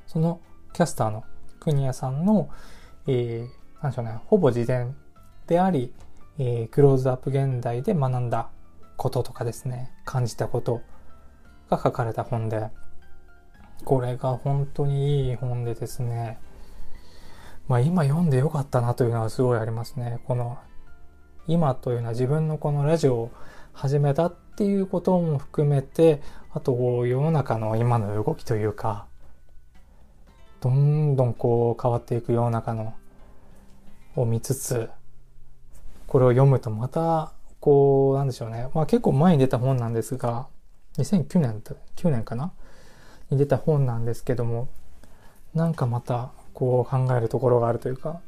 [0.07, 0.41] その
[0.73, 1.25] キャスターの
[1.59, 2.49] 国谷さんの、
[3.07, 4.93] えー、なんでしょうね、ほぼ事前
[5.49, 5.93] であり、
[6.39, 8.49] えー、クローズアップ現代で学んだ
[8.97, 10.81] こととかですね、感じたこと
[11.69, 12.71] が書かれた本で、
[13.85, 16.39] これが本当にいい本でですね、
[17.67, 20.21] まあ今読んでよかったなというのはすごいありますね。
[20.27, 20.59] この
[21.49, 23.31] 今というのは自分のこのラジオを
[23.73, 26.21] 始めたっていうことも含めて、
[26.53, 26.73] あと
[27.07, 29.07] 世の中の今の動きというか、
[30.61, 32.95] どんどんこう変わっていく世の中の
[34.15, 34.91] を見つつ、
[36.07, 38.69] これを読むとまたこう、なんでしょうね。
[38.75, 40.47] まあ結構前に出た本なんですが、
[40.99, 41.63] 2009年、
[41.97, 42.53] 9年かな？
[43.31, 44.69] に出た本なんですけども、
[45.55, 48.21] なんかまた、こう考えるところがあるというか、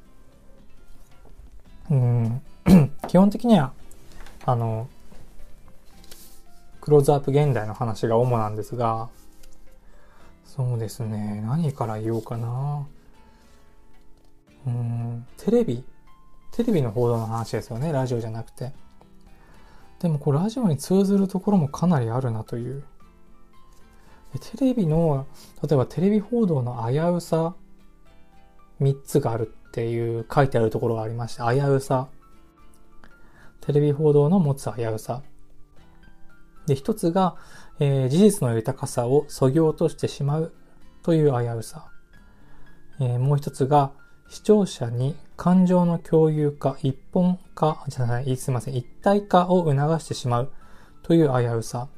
[1.91, 2.41] うん、
[3.09, 3.73] 基本的には、
[4.45, 4.89] あの、
[6.81, 9.09] クローズアップ現代の話が主なんですが、
[10.45, 12.87] そうですね、何から言おうかな。
[14.67, 15.85] うん、テレビ、
[16.53, 18.73] テレビの報道の話ですよね、ラジオじゃなくて。
[20.01, 22.83] でもこうラジオに通ずるところもかなりあるなという。
[24.57, 25.27] テレビの、
[25.63, 27.55] 例えばテレビ報道の危うさ
[28.81, 32.09] 3つがあるっていう書いてあるところがありまして、危うさ。
[33.61, 35.23] テレビ報道の持つ危うさ。
[36.67, 37.37] で、一つが、
[37.79, 40.53] えー、事実の豊かさをそぎ落としてしまう
[41.03, 41.89] という危うさ。
[43.01, 43.93] えー、もう一つが、
[44.29, 50.53] 視聴者に感情の共有化、一本化、じゃない、すいません、一体化を促してしまう
[51.03, 51.89] という危うさ。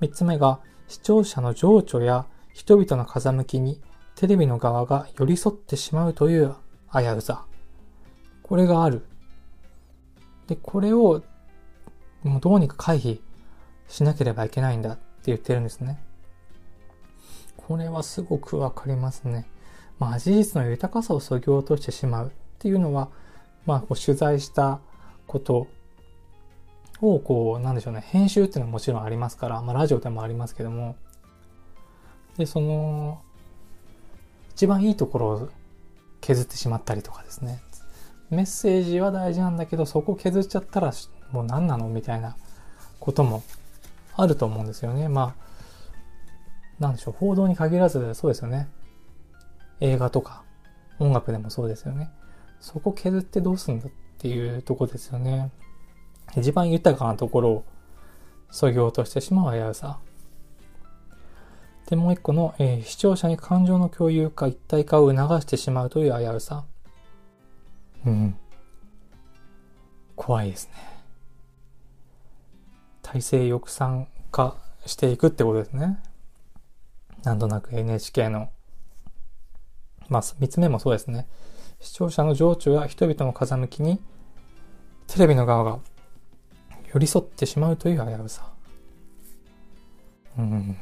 [0.00, 3.80] 三つ目が、視聴者の情緒や人々の風向きに
[4.14, 6.54] テレビの側が寄り添ってしまうという
[6.92, 7.46] 危うさ。
[8.42, 9.04] これがある。
[10.46, 11.22] で、これを
[12.22, 13.20] もうどうにか回避
[13.88, 16.02] しなければいけないんだって言ってるんですね。
[17.56, 19.48] これはすごくわかりますね。
[19.98, 23.08] まあ事実の豊かさをそぎ落としてしまうっていうのは、
[23.64, 24.80] まあ取材した
[25.26, 25.66] こと
[27.00, 30.96] をこう、なんでしょうね、編集っていうのはもちろんありますから、まあラジオでもありますけども、
[32.36, 33.20] で、その、
[34.50, 35.48] 一番いいところを
[36.20, 37.60] 削ってしまったりとかですね。
[38.30, 40.92] メッセージは大事なんだけど、そこ削っちゃったら
[41.32, 42.36] もう何なのみたいな
[42.98, 43.42] ことも
[44.16, 45.08] あると思うんですよね。
[45.08, 45.46] まあ、
[46.80, 48.68] なんでしょう、報道に限らずそうですよね。
[49.80, 50.42] 映画とか
[50.98, 52.10] 音楽でもそうですよね。
[52.60, 55.50] そこ削ってどうすんだっていうとこですよね。
[56.36, 57.64] 一番豊かなところを
[58.50, 59.98] 削ぎ落としてしまう危うさ。
[61.88, 66.64] で、もう一個の、えー、視聴者に感情の共有か一体化を促してしまうという危うさ。
[68.06, 68.36] うん。
[70.14, 70.72] 怖いですね。
[73.02, 75.98] 体制抑散化していくってことですね。
[77.24, 78.50] なんとなく NHK の、
[80.08, 81.26] まあ、三つ目もそうですね。
[81.80, 84.00] 視聴者の情緒や人々の風向きに、
[85.08, 85.78] テレビの側が
[86.92, 88.48] 寄り添ってしまうという危うさ。
[90.38, 90.76] うん。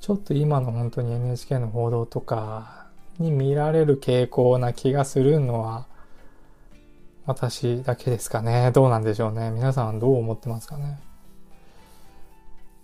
[0.00, 2.83] ちょっと今の本当に NHK の報道とか
[3.18, 5.86] に見られる傾向な気がするのは、
[7.26, 8.70] 私だけですかね。
[8.72, 9.50] どうなんでしょうね。
[9.50, 11.00] 皆さんどう思ってますかね。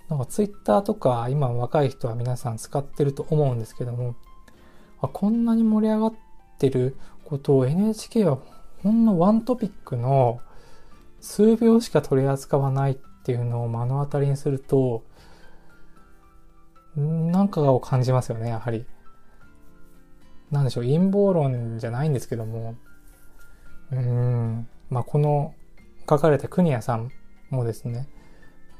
[0.08, 4.16] なんかツイッターとか今若い人は皆さん使ってると思うんですけども、
[5.00, 6.14] こんなに盛り上がっ
[6.58, 8.38] てることを NHK は
[8.82, 10.40] ほんのワントピックの
[11.20, 15.04] 数秒しか取り扱わないっていうのを目の当たりにすると、
[16.96, 18.86] なんかを感じますよね、やはり。
[20.50, 22.74] なんでしょう、陰謀論じゃないんですけども、
[23.92, 25.54] うん、まあ、この
[26.08, 27.10] 書かれた国谷さん
[27.50, 28.08] もですね、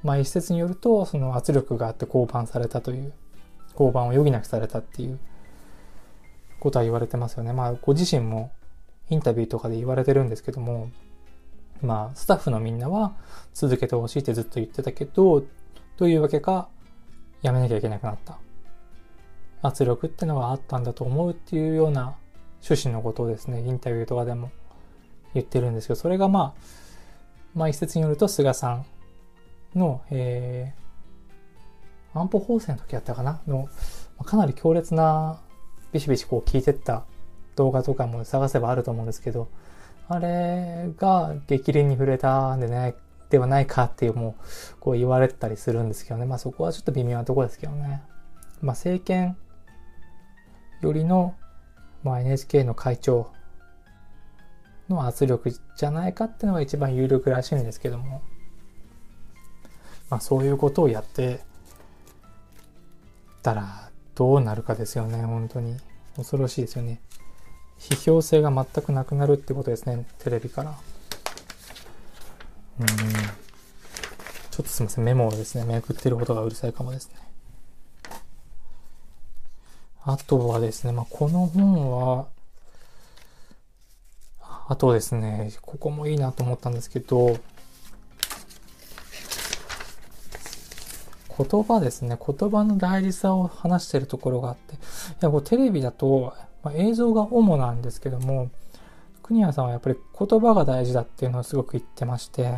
[0.03, 3.13] まあ、一説によると、その圧力があって降板されたという、
[3.75, 5.19] 降板を余儀なくされたっていう
[6.59, 7.53] ことは言われてますよね。
[7.53, 8.51] まあ、ご自身も
[9.09, 10.91] インタビューとかで言われてるんですけども、
[11.83, 13.15] まあ、スタッフのみんなは
[13.55, 15.45] 続けてほしいってずっと言ってたけど、
[15.97, 16.69] どういうわけか
[17.43, 18.39] やめなきゃいけなくなった。
[19.63, 22.17] 圧力ってのはあったんだと思うっていうような
[22.63, 24.51] 趣旨のことをですね、インタビューとかでも
[25.35, 26.63] 言ってるんですけど、それがまあ、
[27.55, 28.87] まあ一説によると菅さん
[29.75, 33.41] の、えー、安保法制の時やったかな？
[33.47, 33.69] の、
[34.25, 35.41] かなり強烈な
[35.93, 37.05] ビシビシこう聞いてった
[37.57, 39.49] 動画とかも探せばあると思うんですけど、
[40.09, 42.95] あれが激鱗に触れたんでね、
[43.31, 44.43] ではないかっていうもう、
[44.81, 46.27] こう言われたりするんですけどね。
[46.27, 48.03] まあそこはちょっと微妙なところですけどね。
[48.61, 49.37] まあ政権
[50.81, 51.35] よりの、
[52.03, 53.31] まあ NHK の会長
[54.89, 58.23] の圧力じゃないかっていうのが一番有力らしいんですけども。
[60.09, 61.41] まあそういうことをやって
[63.43, 65.23] たらどうなるかですよね。
[65.23, 65.77] 本当に。
[66.17, 67.01] 恐ろしいですよね。
[67.79, 70.05] 批評性が全くなくなるってことですね。
[70.19, 70.75] テレビから。
[72.81, 72.87] うん。
[72.87, 72.97] ちょ
[74.63, 75.05] っとすみません。
[75.05, 77.30] メモをですね、めくってる音がうるさいかもですね。
[80.05, 82.27] あとはですね、まあ、この本は、
[84.69, 87.37] あとですね、ここもいいなと思ったんですけど、
[91.37, 92.19] 言葉ですね。
[92.19, 94.75] 言葉の大事さを話してるところがあって。
[94.75, 94.79] い
[95.21, 98.51] や、こうテレビだと、まあ、映像が主なんですけども、
[99.23, 102.55] 国谷さんはやっぱり言葉が大事だっていうのをすごく言ってまして、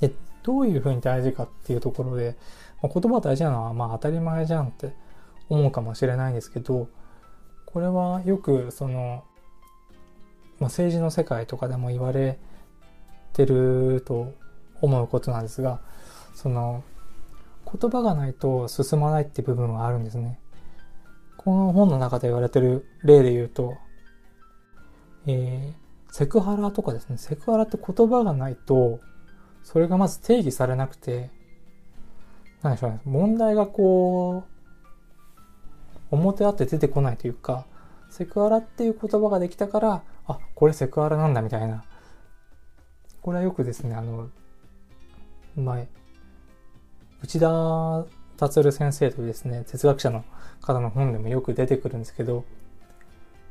[0.00, 0.12] で、
[0.42, 2.36] どういうふうに大事かっていうところで、
[2.82, 4.94] まあ、言葉大事なのはまあ当たり前じゃんって
[5.48, 6.88] 思うかもしれないんですけど、
[7.64, 9.24] これはよくその、
[10.58, 12.38] まあ、政治の世界とかでも言われ
[13.32, 14.32] てると
[14.80, 15.80] 思うことなんですが、
[16.34, 16.82] その、
[17.70, 20.38] 言葉がないと進まないって部分はあるんですね。
[21.36, 23.76] この本の中で言われてる例で言うと、
[25.26, 27.18] えー、セクハラとかですね。
[27.18, 29.00] セクハラって言葉がないと、
[29.62, 31.30] それがまず定義されなくて、
[32.62, 33.00] 何でしょうね。
[33.04, 34.55] 問題がこう、
[36.10, 37.66] 表あって出てこないというか、
[38.10, 41.84] セクハラっていう言葉ができたから、あ、これセクハラなんだみたいな。
[43.22, 44.30] これはよくですね、あの、
[45.56, 45.88] 前、
[47.22, 50.24] 内田達先生というですね、哲学者の
[50.60, 52.44] 方の本でもよく出てくるんですけど、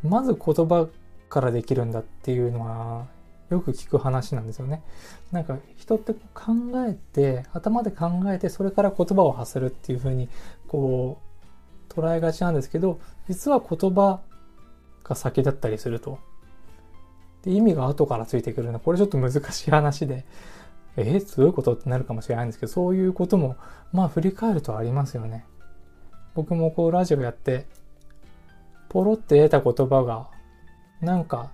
[0.03, 0.87] まず言葉
[1.29, 3.07] からできるんだっていうのは
[3.49, 4.83] よく聞く話なんですよね。
[5.31, 6.53] なんか人って考
[6.87, 10.29] えて、頭で考えて、それから言葉を発するっていうふうに、
[10.67, 11.24] こう、
[11.95, 14.21] 捉えがちなんですけど、実は言葉
[15.03, 16.19] が先だったりすると。
[17.43, 20.25] で意味が後からついてくるのこれちょっと難しい話で、
[20.97, 23.55] えー、どういうことってなるかもしれないんですけど、そういうことも、
[23.91, 25.45] まあ振り返るとありますよね。
[26.33, 27.67] 僕もこうラジオやって、
[28.89, 30.27] ポロって得た言葉が、
[31.01, 31.51] なんか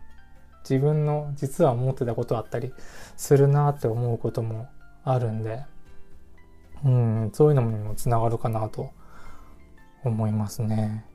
[0.63, 2.73] 自分の実は思ってたことあったり
[3.17, 4.67] するなって思うことも
[5.03, 5.63] あるんで、
[6.85, 8.91] うん、そういうのにもつながるかなと
[10.03, 11.05] 思いますね。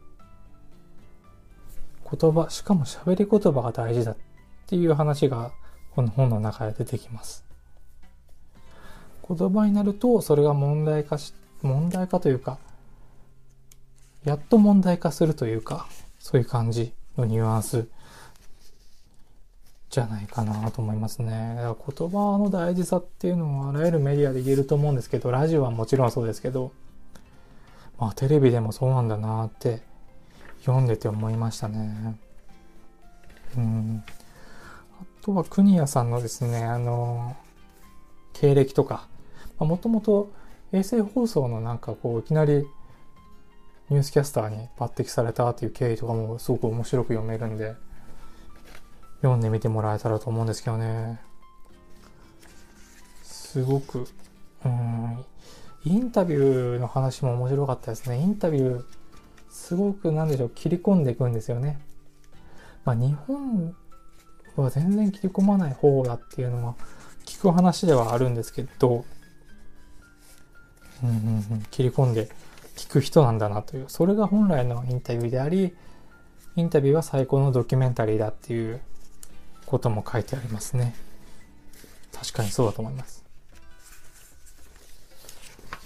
[2.10, 4.16] 言葉、しかも喋り言葉が大事だっ
[4.66, 5.52] ていう話が
[5.94, 7.44] この本の中で出てきます。
[9.28, 12.58] 言葉になるとそれが問題化し、問題化というか、
[14.24, 15.86] やっと問題化するというか、
[16.18, 17.88] そういう感じのニュアンス
[19.90, 21.54] じゃないかなと思いますね。
[21.56, 26.72] だから言葉の大事さっていうのはあらゆるメディアで言えると思うんですけど、ラジオはもちろんそうですけど、
[27.98, 29.82] まあテレビでもそうなんだなって
[30.60, 32.18] 読んでて思いましたね。
[33.56, 34.04] うん。
[35.00, 37.36] あとは国谷さんのですね、あの、
[38.32, 39.08] 経歴とか、
[39.58, 40.30] もともと
[40.72, 42.66] 衛星放送のなんかこういきなり
[43.88, 47.74] ニュースキャスターに抜擢されたっていう経緯とかもすごく面白く読めるんで、
[49.22, 51.20] 読んでみてもらえたらと思うんですけどね。
[53.22, 54.06] すごく、
[54.64, 55.24] うん、
[55.84, 58.18] インタビューの話も面白かったですね。
[58.18, 58.84] インタビュー、
[59.50, 61.78] すごくなんでしょう、切り込んでいくんですよね。
[62.84, 63.74] まあ日本
[64.56, 66.74] は全然切り込まない方だっていうのは
[67.24, 69.04] 聞く話ではあるんですけど、
[71.02, 72.30] うんうんうん、切り込んで
[72.76, 75.74] 聞く人なんだなという、それが本来のインタビューであり、
[76.56, 78.80] インタビューは最高のドキュメンタリーだっていう
[79.66, 80.94] ことも書いてありますね。
[82.12, 83.25] 確かにそうだと思います。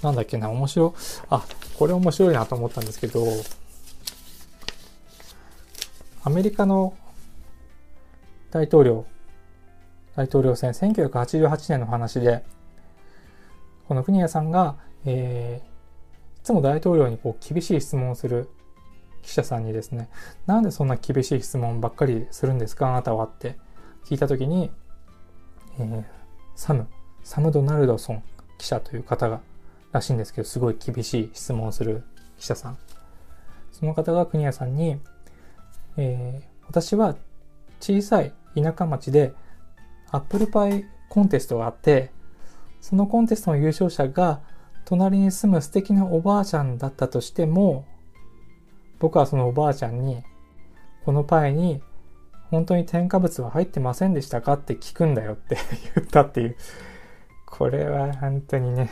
[0.03, 0.94] なんだっけな、面白、
[1.28, 1.44] あ、
[1.78, 3.26] これ面白いなと思ったんですけど、
[6.22, 6.94] アメリカの
[8.51, 9.07] 大統領、
[10.16, 12.44] 大統領選1988年の話で、
[13.88, 15.66] この国谷さんが、えー、
[16.40, 18.48] いつも大統領にこう厳しい質問をする
[19.22, 20.09] 記者さんにですね、
[20.46, 23.57] なんでそんな厳しい質問ばっかりするんですかあなたはって
[24.05, 24.70] 聞いたときに、
[25.78, 26.05] えー、
[26.55, 26.86] サム、
[27.22, 28.22] サム・ドナルドソン
[28.59, 29.40] 記者という方が
[29.93, 32.05] らしいんですけど、すごい厳しい質問をする
[32.38, 32.78] 記者さん。
[33.72, 35.01] その方が国谷さんに、
[35.97, 37.16] えー、私は
[37.80, 39.32] 小さい田舎町で
[40.11, 42.11] アップルパイコンテストがあって、
[42.80, 44.41] そのコンテストの優勝者が
[44.84, 47.86] 隣に住む素敵なおばあちゃんだったとしても、
[48.99, 50.22] 僕はそのおばあちゃんに、
[51.05, 51.80] このパイに
[52.51, 55.57] 本当に添加物は入ってませんでしたかって聞くんだよって
[55.95, 56.57] 言ったっていう。
[57.47, 58.91] これは本当にね、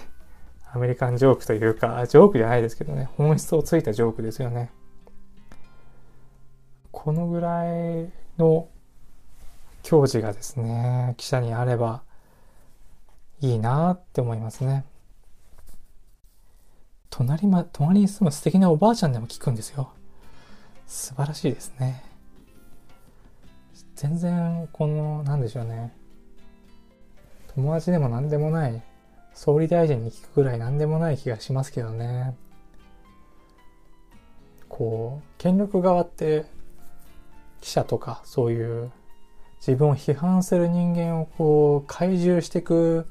[0.73, 4.71] アメリカンジョークというか、ジョークじゃないですけどね、本質をついたジョークですよね。
[6.93, 8.69] このぐらいの
[9.83, 12.03] 教示がですね、記者にあれば
[13.41, 14.85] いいなって思いますね。
[17.11, 19.93] 隣ま、隣に住む素敵なおばあちゃんでも聞くんですよ。
[20.87, 22.09] 素晴らしいですね。
[23.99, 25.93] 全然このなんでしょうね
[27.57, 28.81] 友達でも何でもない
[29.39, 32.37] 総理大臣に聞くぐらい何でもない気がしますけどね
[34.69, 36.45] こう権力側って
[37.61, 38.91] 記者とかそういう
[39.61, 43.07] 自分を批判する人間をこう怪獣していく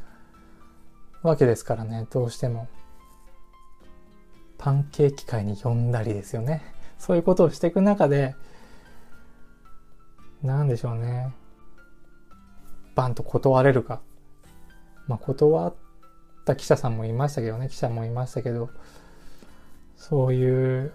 [1.24, 2.68] わけですからねどうしても
[4.58, 6.62] パンケーキ会に呼んだりですよね
[7.00, 8.36] そういうことをしていく中で
[10.44, 11.34] なんでしょうね。
[12.96, 14.02] バンと断れるか。
[15.08, 15.74] まあ、断っ
[16.48, 18.70] た記者さんもいましたけどね、記者もいましたけど、
[19.98, 20.94] そういう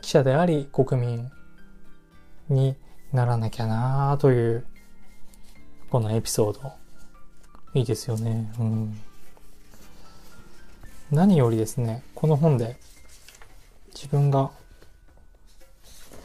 [0.00, 1.30] 記者であり国民
[2.48, 2.76] に
[3.12, 4.64] ならなきゃなという、
[5.90, 6.72] このエピソード。
[7.74, 8.50] いいですよね。
[8.58, 9.00] うん。
[11.10, 12.76] 何よりですね、この本で
[13.94, 14.50] 自分が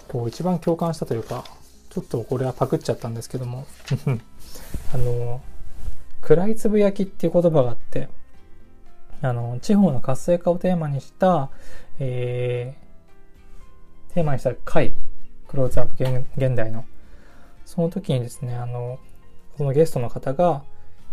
[0.08, 1.44] こう一番共感したというか、
[1.90, 3.66] ちょっとこれはパクっちゃったんですけども
[4.94, 5.42] あの、
[6.22, 8.10] 暗いつぶやきっていう言葉があって、
[9.22, 11.50] あの、地方の活性化をテーマにした、
[12.00, 14.94] えー、テーマにした回、
[15.48, 16.86] クローズアップ現代の。
[17.66, 19.00] その時にですね、あの、
[19.58, 20.64] そのゲストの方が、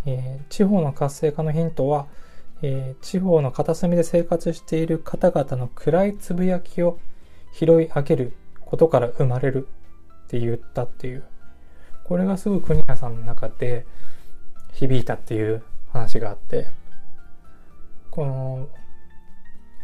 [0.06, 2.06] えー、地方の活性化のヒントは、
[2.62, 6.98] えー、地方の片隅で生活している方々の暗いつぶやきを
[7.52, 9.68] 拾い上げることから生まれる
[10.24, 11.24] って言ったっていう。
[12.04, 13.86] これがすごい国谷さんの中で
[14.72, 16.68] 響いたっていう話があって、
[18.18, 18.68] この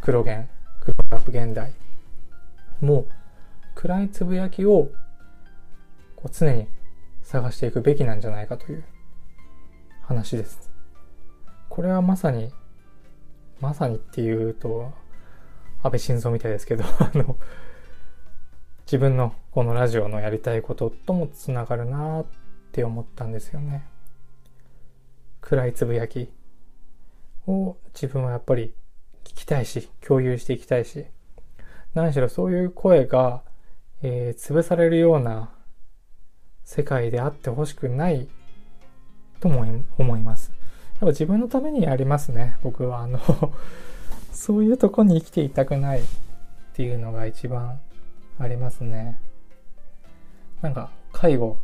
[0.00, 0.48] 黒源、
[0.80, 1.72] 黒ラップ現代
[2.80, 3.06] も
[3.76, 4.90] 暗いつぶやきを
[6.16, 6.66] こう常に
[7.22, 8.82] 探していくべきなんじゃないかという
[10.02, 10.68] 話です。
[11.68, 12.50] これはまさに、
[13.60, 14.92] まさにっていうと、
[15.84, 17.36] 安倍晋三みたいですけど、 あの、
[18.84, 22.26] 自分のこのラジオのやりたいことともつながるなっ
[22.72, 23.86] て思ったんですよね。
[25.40, 26.32] 暗いつぶやき
[27.46, 28.74] を自分はやっぱり
[29.24, 31.06] 聞きたいし、共有していきたいし、
[31.94, 33.42] 何しろそういう声が、
[34.02, 35.50] えー、潰されるような
[36.64, 38.28] 世界であってほしくない
[39.40, 39.64] とも
[39.98, 40.52] 思います。
[40.94, 43.00] やっぱ自分のためにやりますね、僕は。
[43.00, 43.20] あの
[44.32, 46.02] そういうとこに生きていたくないっ
[46.74, 47.80] ていうのが一番
[48.38, 49.18] ありますね。
[50.60, 51.58] なんか、介護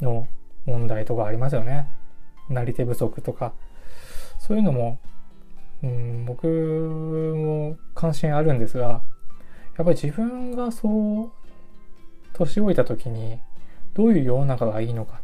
[0.00, 0.26] の
[0.64, 1.88] 問題とかありますよね。
[2.48, 3.52] なり手不足とか。
[4.40, 4.98] そういうのも、
[5.82, 9.02] うん、僕も関心あるんですが、やっ
[9.76, 11.30] ぱり自分がそう、
[12.32, 13.38] 年老いた時に、
[13.94, 15.20] どういう世の中がいいのか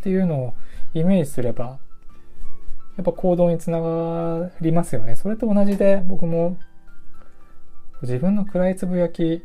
[0.00, 0.54] っていうのを
[0.92, 1.78] イメージすれば、
[2.98, 5.16] やっぱ行動につながりますよね。
[5.16, 6.58] それと同じで僕も
[8.02, 9.42] 自分の暗いつぶやき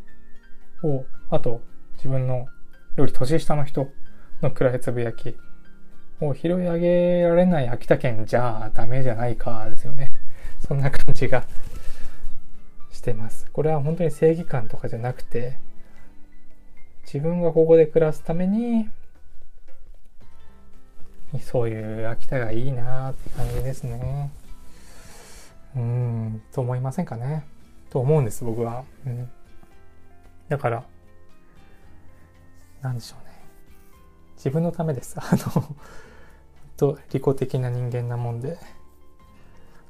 [0.83, 1.61] を、あと
[1.95, 2.47] 自分の
[2.97, 3.87] より年下の人
[4.41, 5.37] の暗いつぶやき
[6.27, 10.11] を拾い上げられない秋田県じゃあダメじゃないかですよね。
[10.65, 11.45] そんな感じが
[12.91, 13.49] してます。
[13.51, 15.57] これは本当に正義感とかじゃなくて、
[17.03, 18.89] 自分がここで暮らすために、
[21.41, 24.31] そういう秋田がいいなって感じですね。
[25.75, 27.45] うん、と思いませんかね。
[27.89, 28.83] と思うんです、僕は。
[29.05, 29.29] うん。
[30.49, 30.83] だから、
[32.81, 33.33] なんでしょうね。
[34.35, 35.15] 自分のためです。
[35.17, 35.75] あの
[36.77, 38.57] と、利己的な人間なもんで。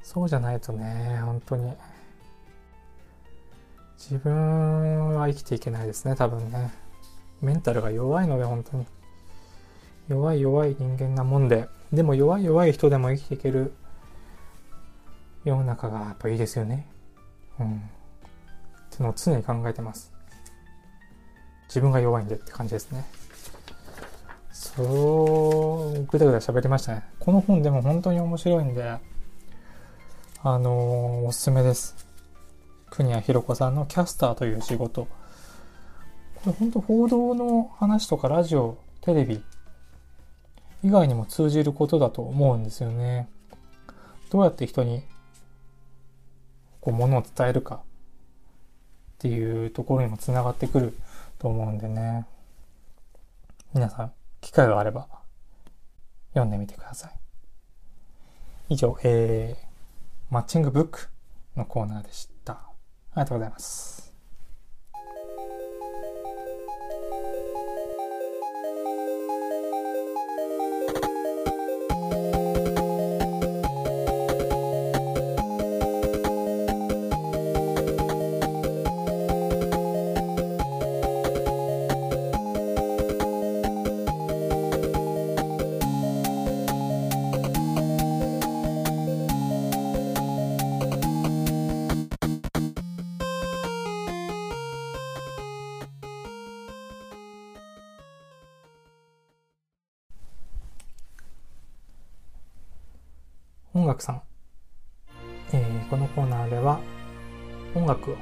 [0.02, 1.72] そうじゃないとね、本当に。
[3.98, 6.72] 自分は生きていけないですね、多分ね。
[7.40, 8.86] メンタルが弱いので、本当に。
[10.08, 11.68] 弱い弱い人間なもんで。
[11.92, 13.72] でも弱い弱い人でも生きていける
[15.44, 16.86] 世の中がやっぱいいですよね。
[17.58, 17.76] うん。
[17.76, 17.80] っ
[18.90, 20.12] てのを常に考えてます。
[21.68, 23.04] 自分が弱いんでって感じですね。
[24.54, 27.02] そう、ぐだぐだ喋りましたね。
[27.18, 28.98] この本でも本当に面白いんで、
[30.44, 32.06] あのー、おすすめです。
[32.88, 35.08] 国谷弘子さんのキャスターという仕事。
[36.36, 39.42] これ本当報道の話とかラジオ、テレビ
[40.84, 43.28] 以外にも通じることだと思うんですよね。
[44.30, 45.02] どうやって人に
[46.80, 47.80] こう物を伝えるかっ
[49.18, 50.96] ていうところにもつながってくる
[51.40, 52.24] と思うんでね。
[53.72, 54.12] 皆さん、
[54.44, 55.08] 機会があれば
[56.34, 57.12] 読んでみてください。
[58.68, 59.64] 以上、えー、
[60.30, 61.08] マッチングブック
[61.56, 62.52] のコーナーでした。
[62.52, 62.58] あ
[63.16, 63.93] りがとうございます。
[103.74, 104.22] 音楽さん、
[105.52, 106.80] えー、このコーナーでは
[107.74, 108.16] 音楽を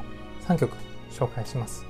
[0.49, 0.77] 3曲
[1.11, 1.85] 紹介します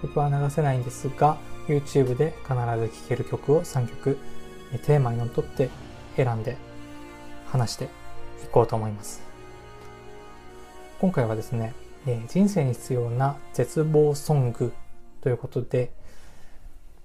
[0.00, 1.38] 僕は流せないんですが
[1.68, 4.18] YouTube で必ず聴ける曲を3曲
[4.84, 5.70] テーマにのっとって
[6.16, 6.56] 選んで
[7.46, 7.88] 話してい
[8.50, 9.22] こうと思います。
[10.98, 11.74] 今回はですね
[12.06, 14.72] え、人生に必要な絶望ソング
[15.20, 15.92] ということで、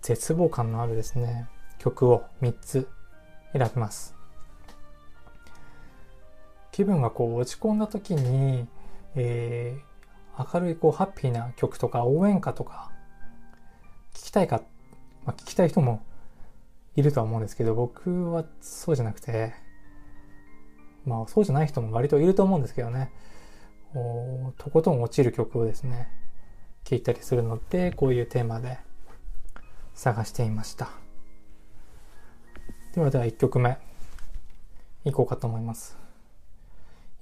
[0.02, 1.48] 絶望感のあるですね、
[1.78, 2.88] 曲を3つ
[3.54, 4.17] 選びます。
[6.78, 8.68] 気分がこう落ち込んだ時に、
[9.16, 12.92] えー、明るいこうハッピーな曲とか応援歌とか
[14.14, 14.62] 聞きたいか、
[15.26, 16.06] まあ、聞きたい人も
[16.96, 19.56] いるとは思うんですけど、僕はそうじゃなくて、
[21.04, 23.12] まあそうじゃない人も割といると思うんですけどね、
[24.60, 26.08] とことん落ちる曲をですね、
[26.84, 28.78] 聴いたりするので、こういうテーマで
[29.96, 30.92] 探していました。
[32.94, 33.80] ではでは1曲目、
[35.06, 36.07] いこうかと思います。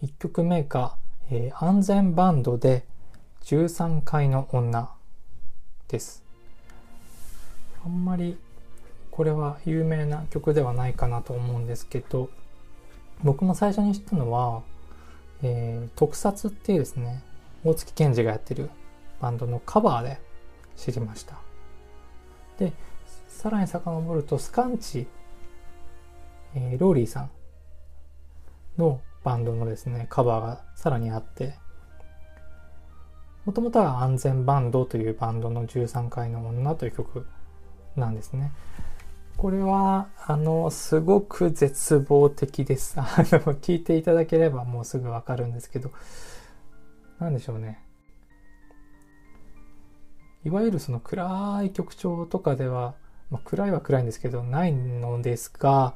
[0.04, 0.96] 1曲目が、
[1.32, 2.86] えー、安全バンドで
[3.44, 4.90] 13階の女
[5.88, 6.24] です。
[7.86, 8.38] あんまり
[9.12, 12.30] これは有名な曲ではないかなと思うんですけど、
[13.24, 14.62] 僕も最初に知ったのは、
[15.42, 17.24] えー、特撮っていうですね、
[17.64, 18.70] 大月健二がやってる
[19.22, 20.20] バンドのカバーで
[20.76, 21.38] 知りました。
[22.58, 22.74] で、
[23.30, 25.08] さらに遡るとスカンチ、
[26.54, 27.30] えー、ローリーさん
[28.78, 31.56] のバンドのですね、カバーがさらにあって、
[33.44, 37.26] もともとは安全バンドというバンドの13回の女という曲
[37.96, 38.52] なんですね。
[39.36, 42.96] これは、あの、すごく絶望的です。
[43.02, 45.92] あの、聞いていただければもうすぐわかるんですけど、
[47.20, 47.84] なんでしょうね。
[50.44, 52.94] いわゆるその暗い曲調とかでは、
[53.30, 55.94] まあ、暗いは暗いんですけど、ないのですが、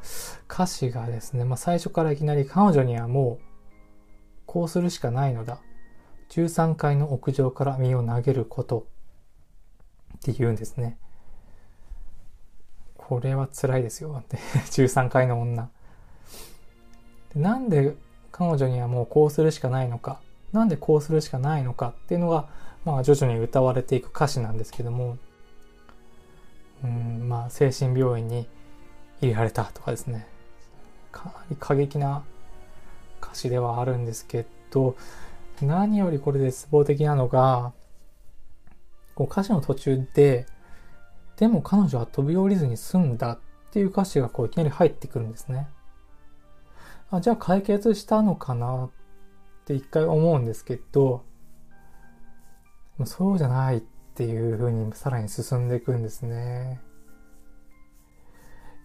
[0.52, 3.46] 歌詞がですね、まあ、最初からいきなり彼女にはもう、
[4.46, 5.60] こうするしかないのだ。
[6.30, 8.88] 13階の屋上から身を投げること
[10.18, 10.98] って言うんですね。
[12.98, 14.16] これは辛いですよ。
[14.20, 14.38] って
[14.70, 15.70] 13階の女
[17.34, 17.40] で。
[17.40, 17.96] なんで
[18.32, 20.20] 彼女にはもうこうするしかないのか。
[20.52, 22.48] なんでこうするしかないのかっていうのが、
[22.86, 25.18] まあ徐々に歌われていく歌詞なんですけども、
[26.84, 28.48] うんまあ、精神病院に
[29.22, 30.28] 入れられたとかですね。
[31.12, 32.24] かなり過激な
[33.22, 34.96] 歌詞ではあるんですけど
[35.62, 37.74] 何よりこれで絶望的なのが
[39.16, 40.46] こう歌詞の途中で
[41.38, 43.40] でも彼女は飛び降りずに済んだっ
[43.72, 45.68] ていう歌詞がこういきなり入ってくるんですね。
[47.12, 48.90] あじゃあ解決したのかなっ
[49.66, 51.24] て一回思うんですけど
[53.06, 53.82] そうじゃないっ
[54.20, 56.82] っていう風にさらに進んでいくんですね。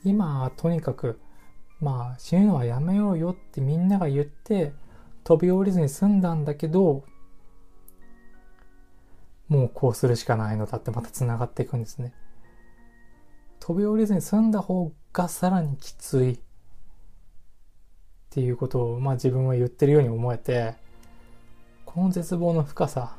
[0.04, 1.18] 今、とにかく、
[1.80, 4.72] まあ、死ぬのはやめようよってみんなが言って、
[5.24, 7.02] 飛び降りずに済んだんだけど、
[9.48, 12.14] もうこうするしかないのだってまた繋がっていくんですね。
[13.58, 16.38] 飛び降りずに済んだ方がさらにきついっ
[18.30, 20.76] ていうことを、まあ自分は言ってるように思えて、
[21.86, 23.16] この絶望の深さ、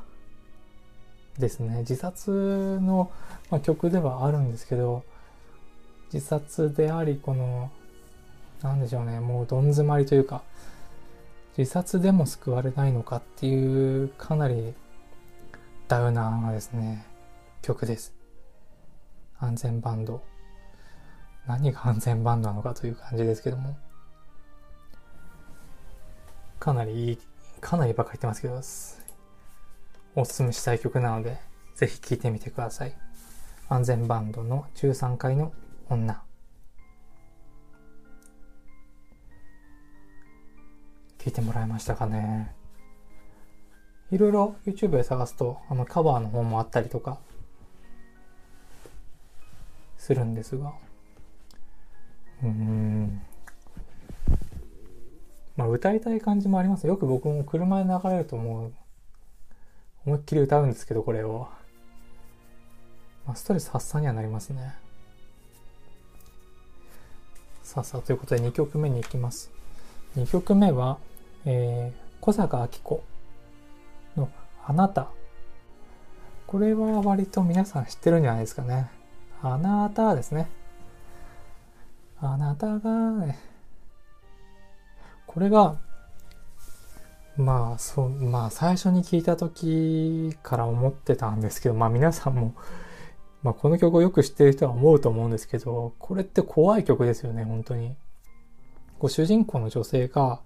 [1.40, 1.78] ですね。
[1.78, 3.10] 自殺の、
[3.50, 5.04] ま、曲ではあるんですけど
[6.12, 7.70] 自殺でありこの
[8.62, 9.20] なんでしょうね。
[9.20, 10.42] もうどん詰まりというか
[11.56, 14.74] 自殺でも救われないのかっていうかなり
[15.88, 17.06] ダウナーなですね
[17.62, 18.14] 曲です。
[19.38, 20.22] 安全バンド。
[21.46, 23.76] 何が安全バンドなのかという感じですけども。
[26.58, 27.18] かなりいい
[27.60, 28.60] かなりばっか言ってますけど
[30.18, 31.36] おすすめしたい曲なので、
[31.74, 32.94] ぜひ聴いてみてください。
[33.68, 35.52] 安全バンドの13階の
[35.90, 36.22] 女。
[41.18, 42.54] 聞いてもらえましたかね
[44.10, 47.18] いろいろ YouTube で探すと、あのカバーの方もあったりとか、
[49.98, 50.72] するんですが、
[52.42, 53.20] うん。
[55.58, 56.86] まあ歌いたい感じもあります。
[56.86, 58.72] よく僕も車で流れると思う
[60.06, 61.48] 思いっきり歌うんですけど、これを。
[63.26, 64.76] まあ、ストレス発散にはなりますね。
[67.64, 69.50] さあさあ、ということで2曲目に行きます。
[70.16, 70.98] 2曲目は、
[71.44, 73.02] えー、小坂明子
[74.16, 74.30] の
[74.64, 75.08] あなた。
[76.46, 78.88] これは割と皆さん知ってるんじゃないですかね。
[79.42, 80.48] あなたですね。
[82.20, 83.38] あなたが、ね、
[85.26, 85.76] これが
[87.36, 92.54] まあそうまあ最初に聞いた時から思ってたんですけどまあ皆さんも、
[93.42, 97.94] まあ、この曲をよく知ってる人は思うと思うんですけどこれって怖い曲ですよね本当に。
[98.98, 100.40] こう主人公の女性が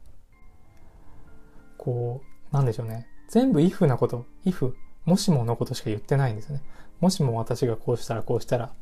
[1.79, 2.23] こ
[2.53, 3.07] うなんでしょうね。
[3.29, 4.75] 全部 if なこと if
[5.05, 6.63] もしものことしか言ってないんですよね。
[7.01, 8.73] もしも私がこうしたらこうしたら、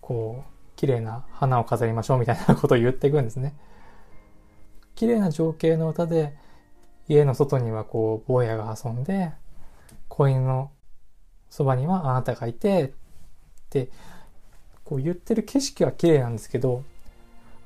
[0.00, 3.54] こう、綺麗な花を飾りましょうみたいなことを言っていくんですね。
[4.94, 6.36] 綺麗な情景の歌で、
[7.10, 9.32] 家の外にはこう、坊やが遊んで、
[10.08, 10.70] 子犬の
[11.50, 12.92] そばにはあなたがいて、っ
[13.68, 13.88] て
[14.84, 16.84] こう言ってる景色は綺麗なんですけど、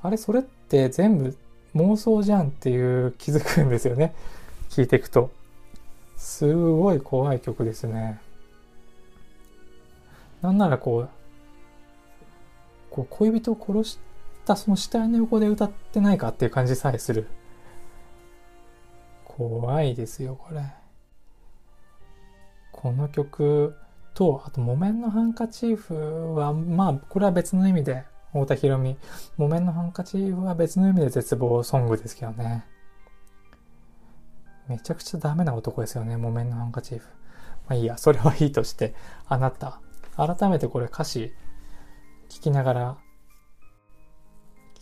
[0.03, 1.37] あれそれって全部
[1.75, 4.15] 妄想じゃんっていう気づくんですよね。
[4.71, 5.31] 聞いていくと。
[6.17, 8.21] すごい怖い曲ですね。
[10.41, 11.09] なんならこう、
[12.89, 13.99] こう恋人を殺し
[14.47, 17.27] たその死体の横で歌ってないかっていう感じさえする。
[19.37, 20.63] 怖いですよ、これ。
[22.71, 23.75] この曲
[24.15, 28.97] と、あと、木綿のハンカチーフは、まあ、これは別の意味で、太田博美、
[29.37, 32.65] 木綿のハンカチーフは別の意味で絶望ソングですけどね。
[34.69, 37.09] めちゃくちゃダメな男ですよね、木綿のハンカチーフ。
[37.67, 38.95] まあいいや、それは いいとして、
[39.27, 39.81] あなた、
[40.17, 41.35] 改めてこれ歌詞
[42.29, 42.99] 聞きながら、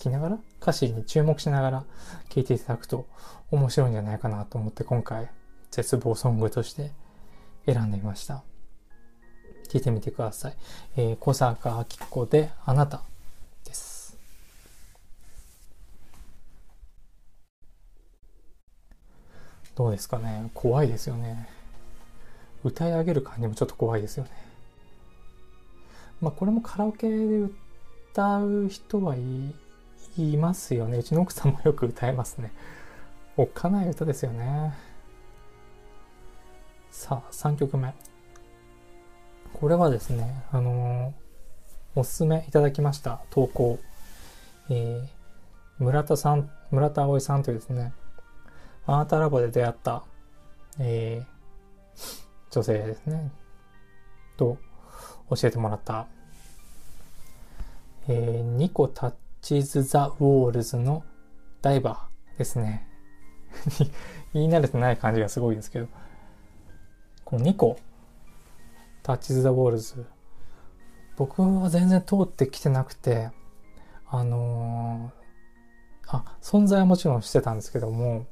[0.02, 1.84] きながら歌詞に注目しながら
[2.28, 3.06] 聴いていただくと
[3.50, 5.30] 面白いんじゃないかなと思って今回
[5.70, 6.90] 絶望ソングとして
[7.66, 8.42] 選んでみました。
[9.68, 10.56] 聞いてみてください。
[10.96, 13.02] えー、小坂明子であなた
[13.64, 14.18] です。
[19.74, 20.50] どうですかね？
[20.52, 21.48] 怖いですよね。
[22.64, 24.30] 歌い上げる感じもちょっと怖いですよね。
[26.20, 27.48] まあこれもカラオケで
[28.12, 29.20] 歌う人はい
[30.16, 30.98] いますよね。
[30.98, 32.52] うちの奥さんもよく歌えますね。
[33.36, 34.74] おっかない歌ですよね。
[36.90, 37.94] さあ、3曲目。
[39.54, 43.78] これはですね、あのー、おすすめいただきました投稿。
[44.68, 47.92] えー、村田さん、村田葵さんというですね、
[48.86, 50.02] あなたラボで出会った、
[50.78, 53.30] えー、女性ですね、
[54.36, 54.58] と
[55.30, 56.06] 教えてもらった、
[58.08, 59.12] えー、ニコタッ
[59.42, 61.04] チーズ・ザ・ウォールズの
[61.60, 62.88] ダイバーですね。
[64.32, 65.88] 言い慣れてない感じがすごいですけど、
[67.24, 67.76] このニコ
[69.02, 70.06] タッチ・ザ・ウォールズ。
[71.16, 73.30] 僕は全然通ってきてなくて、
[74.06, 78.26] あのー、あ、存在はもちろんしてたんですけども、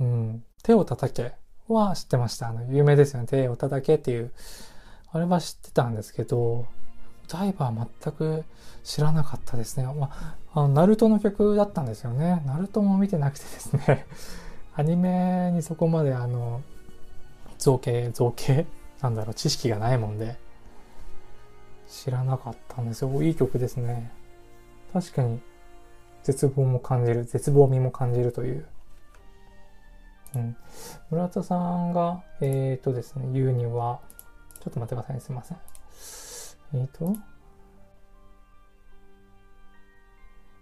[0.00, 1.34] うん、手を叩け
[1.68, 2.48] は知ってました。
[2.48, 3.26] あの、有名ですよね。
[3.26, 4.32] 手を叩けっていう、
[5.10, 6.66] あれは知ってたんですけど、
[7.32, 8.44] ダイバー全く
[8.84, 9.86] 知らなかったですね。
[9.86, 12.42] まあ、あの、ナルトの曲だったんですよね。
[12.44, 14.06] ナルトも見てなくてですね、
[14.76, 16.60] アニメにそこまであの、
[17.58, 18.66] 造形、造形？
[19.00, 20.36] なんだろう、知識がないもんで、
[21.88, 23.22] 知らなかったんですよ。
[23.22, 24.12] いい曲ですね。
[24.92, 25.40] 確かに、
[26.24, 28.66] 絶望も感じる、絶望味も感じるという。
[30.34, 30.56] うん。
[31.10, 34.00] 村田さんが、えっ、ー、とですね、言うには、
[34.60, 35.71] ちょっと待ってくださいね、すいません。
[36.74, 37.16] えっ、ー、と、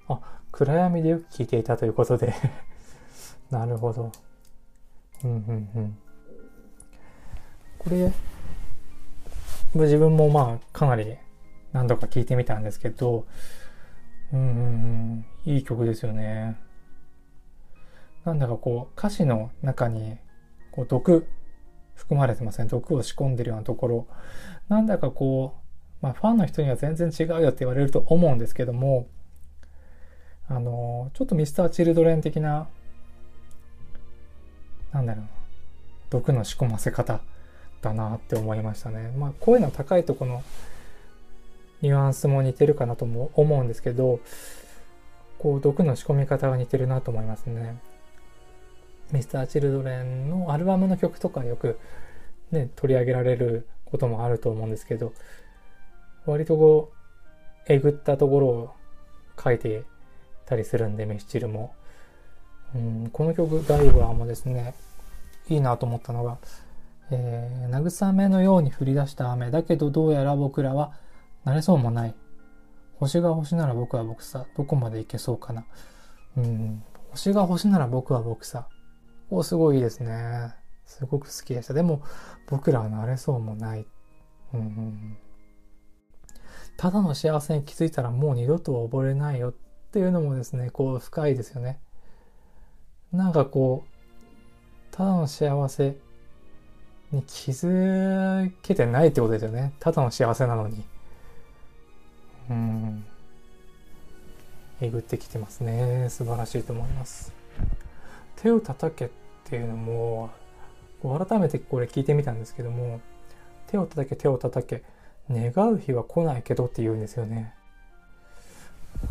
[0.09, 2.35] あ、暗闇でよく聞いていたということで
[3.51, 4.11] なるほど。
[5.25, 5.99] うんうんうん。
[7.79, 8.13] これ、
[9.75, 11.17] 自分もまあかなり
[11.73, 13.27] 何度か聴いてみたんですけど、
[14.33, 16.57] うんうんうん、いい曲ですよね。
[18.25, 20.19] なんだかこう歌詞の中に
[20.73, 21.27] こう毒
[21.95, 22.71] 含まれてません、ね。
[22.71, 24.07] 毒を仕込んでるようなところ。
[24.69, 25.60] なんだかこう、
[26.03, 29.07] まあファンの人には全然違うよって言われると思うんですけども、
[30.49, 32.69] あの、ちょっとミスター・チルドレン的な、
[34.93, 35.31] なんだろうな、
[36.11, 37.21] 毒の仕込ませ方
[37.83, 39.13] だなって思いましたね。
[39.17, 40.43] まあ、声の高いとこの
[41.83, 44.21] ニュアンスも似てるかなとも思うんですけど、
[45.39, 47.79] こう、毒の仕込み方が似てるなと思いますね。
[49.13, 51.79] ミスター・チルドレンのアルバムの曲とかよく
[52.51, 55.13] ね、取り上げられることもあると思うんですけど、
[56.31, 58.71] 割とこう、えぐったところを
[59.43, 59.85] 書いて
[60.47, 61.75] たりするんで、メスチルも。
[62.75, 64.75] うん、この曲、ダイバーもですね、
[65.49, 66.39] いいなと思ったのが、
[67.11, 69.51] えー、慰めのように降り出した雨。
[69.51, 70.93] だけどどうやら僕らは
[71.45, 72.15] 慣れそうもない。
[72.99, 74.47] 星が星なら僕は僕さ。
[74.57, 75.65] どこまで行けそうかな。
[76.37, 76.83] うん。
[77.11, 78.69] 星が星なら僕は僕さ。
[79.31, 80.55] お、すごいいいですね。
[80.85, 81.75] すごく好きでした。
[81.75, 82.03] でも、
[82.49, 83.87] 僕らは慣れそうもない。
[84.53, 85.19] うんうん、
[86.77, 89.53] ただの幸せに気づいたらもう二度と溺れないよっ
[89.93, 91.79] ていうのもですね、こう深いですよね。
[93.13, 93.91] なんかこう、
[94.95, 95.97] ただの幸せ
[97.13, 99.73] に気づけてないってことですよね。
[99.81, 100.85] ただの幸せなのに。
[102.51, 103.05] うん。
[104.81, 106.09] えぐってきてますね。
[106.09, 107.33] 素晴らしいと思います。
[108.37, 109.09] 手を叩けっ
[109.45, 110.31] ていうのも、
[111.03, 113.01] 改めてこれ聞いてみたんですけども、
[113.67, 114.83] 手を叩け手を叩け
[115.31, 117.55] 願う日は来ないけどって言うんですよね。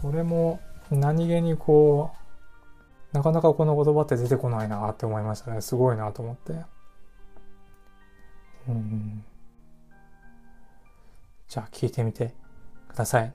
[0.02, 0.60] これも
[0.92, 2.12] 何気にこ
[3.14, 5.62] うなかなかこの言葉って出てこないなって思いましたね。
[5.62, 6.54] すごいなと思って。
[8.68, 9.24] うん。
[11.48, 12.36] じゃあ聞いてみて
[12.90, 13.34] ください。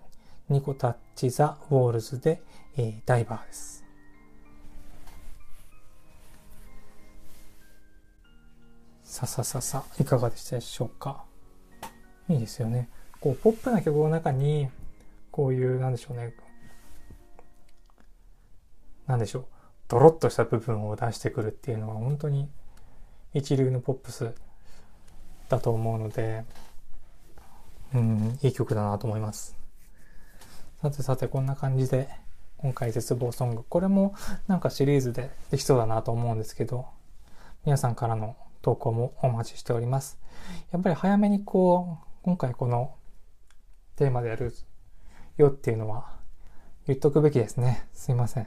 [0.49, 2.43] ニコタッチ・ザ・ウォールズで、
[2.77, 3.83] えー、ダイバーです。
[9.03, 11.25] ささささいかがでしたでしょうか？
[12.29, 12.89] いいですよね。
[13.21, 14.69] こうポップな曲の中に
[15.31, 16.35] こういうなんでしょうね。
[19.07, 19.45] なんでしょう。
[19.89, 22.49] ドロッとした部分を出してくるっていうのは本当に
[23.35, 24.35] 一流のポップス
[25.49, 26.45] だと思うので
[27.93, 29.57] うんいい曲だなと思います。
[30.81, 32.09] さてさてこんな感じで
[32.59, 33.65] 今回絶望ソング。
[33.69, 34.15] これも
[34.47, 36.87] なんかシリーズでできそうだなと思うんですけど
[37.65, 40.19] 皆さんからの投稿もお待ちしております。
[40.73, 42.95] やっぱり早めにこう、今回この
[43.97, 44.55] テーマでやる
[45.37, 46.07] よっていうのは
[46.87, 47.87] 言っとくべきですね。
[47.93, 48.47] すいません。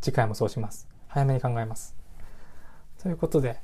[0.00, 0.88] 次回もそうします。
[1.06, 1.94] 早めに考えます。
[3.00, 3.60] ということで、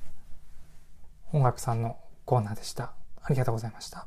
[1.33, 2.93] 音楽さんのコーナーでした。
[3.21, 4.07] ありがとうございました。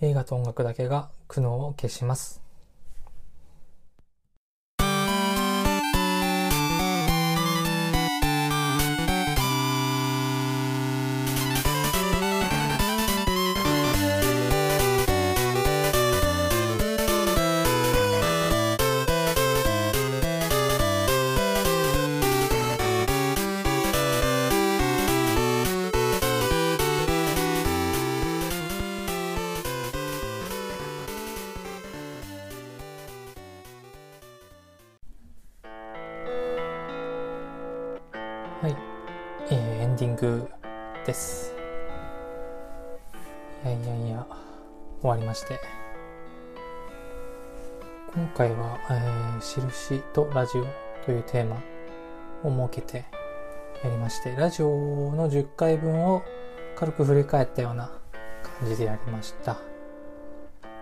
[0.00, 2.45] 映画と音楽だけが苦悩を消します。
[49.56, 50.66] 印とラジオ
[51.04, 51.62] というテーマ
[52.44, 53.04] を設けて
[53.82, 56.22] やりまして、ラジオの10回分を
[56.76, 57.90] 軽く振り返ったような
[58.60, 59.54] 感じでやりました。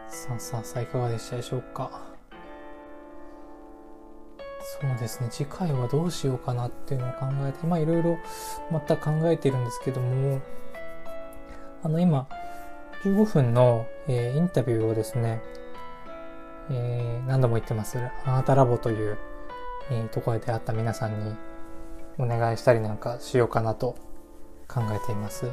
[0.09, 2.15] さあさあさあ、いかがでしたでしょうか？
[4.81, 8.19] そうですね次回はどうしようかなっていうのを考えてまあいろいろ
[8.73, 10.41] また考えているんですけども
[11.83, 12.27] あの今
[13.05, 15.43] 15分の、えー、インタビューをですね、
[16.71, 17.99] えー、何度も言ってます。
[18.25, 19.19] あなたラボという、
[19.91, 21.37] えー、ところで出会った皆さんに
[22.19, 23.97] お願いしたりなんかしようかなと
[24.69, 25.51] 考えています。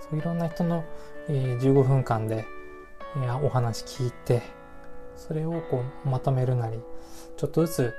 [0.00, 0.84] そういろんな人の、
[1.28, 2.46] えー、15分間で、
[3.16, 4.42] えー、お話聞いて
[5.16, 6.80] それをこうまとめるなり
[7.36, 7.94] ちょっとずつ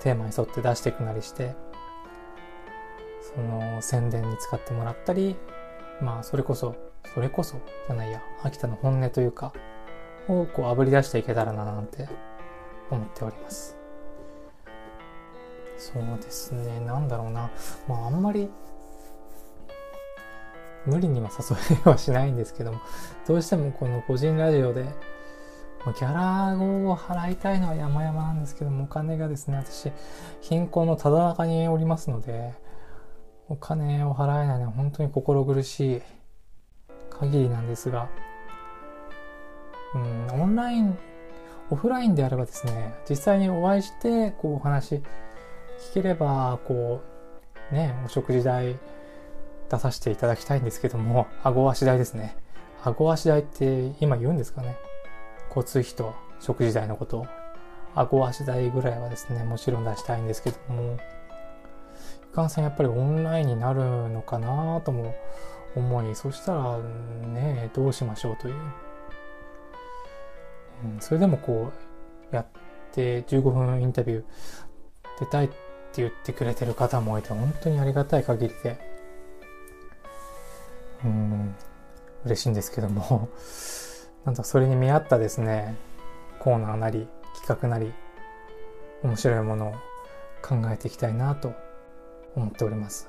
[0.00, 1.54] テーマに沿って出していくなりして
[3.34, 5.36] その宣伝に使ってもらったり
[6.00, 6.76] まあそれこそ
[7.14, 9.52] それこそじゃないや秋田の本音というか
[10.28, 12.08] をこうあぶり出していけたらななんて
[12.90, 13.76] 思っております。
[15.76, 16.80] そうですね。
[16.80, 17.50] なんだろうな。
[17.88, 18.48] まああんまり
[20.86, 22.80] 無理には誘えはしないんですけども
[23.26, 24.86] どうしてもこの個人ラジオで
[25.92, 29.90] ギャラを払いたいのは山々なんですけども、お金がですね、私、
[30.40, 32.52] 貧困のただ中におりますので、
[33.48, 36.02] お金を払えないのは本当に心苦しい
[37.10, 38.08] 限りなんですが、
[39.94, 40.98] うん、オンライン、
[41.70, 45.02] オフラインであればですね、実際にお会いして、こうお話聞
[45.94, 47.00] ければ、こ
[47.70, 48.76] う、ね、お食事代
[49.70, 52.36] 出させていただきたいんですけども、顎足代ですね。
[52.82, 54.76] 顎足代って今言うんですかね。
[55.48, 57.26] 交通費と食事代のことを、
[57.94, 60.96] 顎足代ぐらいはですね、もちろん出したいんですけども、
[62.32, 65.14] いかんせんやっぱりオンラインになるのかなとも
[65.74, 68.54] 思い、そしたらね、どうしましょうという。
[70.86, 71.72] ん、それでもこ
[72.32, 72.46] う、やっ
[72.92, 74.24] て15分インタビュー
[75.20, 75.56] 出たいって
[75.96, 78.78] 言ってくれてる方もいて、本当にありがたい限りで、
[81.04, 81.54] うん、
[82.24, 83.28] 嬉しいんですけども
[84.24, 85.76] なんとそれに見合ったですね、
[86.40, 87.92] コーナーなり企画なり
[89.02, 89.72] 面白いものを
[90.42, 91.52] 考えていきたいなと
[92.34, 93.08] 思っております。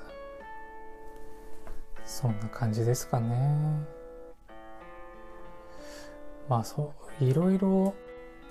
[2.04, 3.86] そんな感じですかね。
[6.48, 7.94] まあそう、いろいろ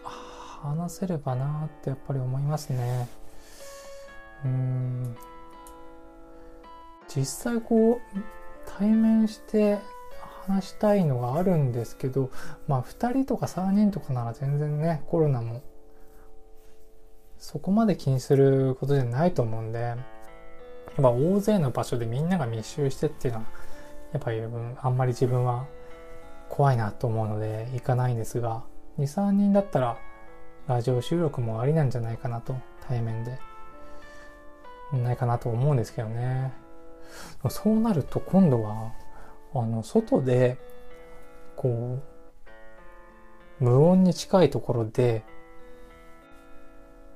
[0.04, 3.08] 話せればなってやっぱり思いますね。
[4.46, 5.16] うん。
[7.08, 8.20] 実際こう、
[8.78, 9.80] 対面して
[10.46, 12.30] 話したいのがあるんですけど、
[12.68, 15.64] まあ2人とか3人とかなら全然ね、コロナも
[17.38, 19.96] そこまで気にすることじゃないと思うんで、
[20.98, 23.46] まあ大勢の場所でみんなが密集してっていうのは
[24.12, 24.42] やっぱり
[24.82, 25.66] あんまり自分は
[26.50, 28.64] 怖いなと思うので行かないんですが
[28.98, 29.98] 23人だったら
[30.68, 32.56] ラジオ収録もありなんじゃないかなと
[32.88, 33.40] 対面で。
[34.92, 36.52] ないかなと思うんですけどね。
[37.50, 38.92] そうなると今度は
[39.54, 40.58] あの外で
[41.56, 42.00] こ
[43.62, 45.24] う無音に近いところで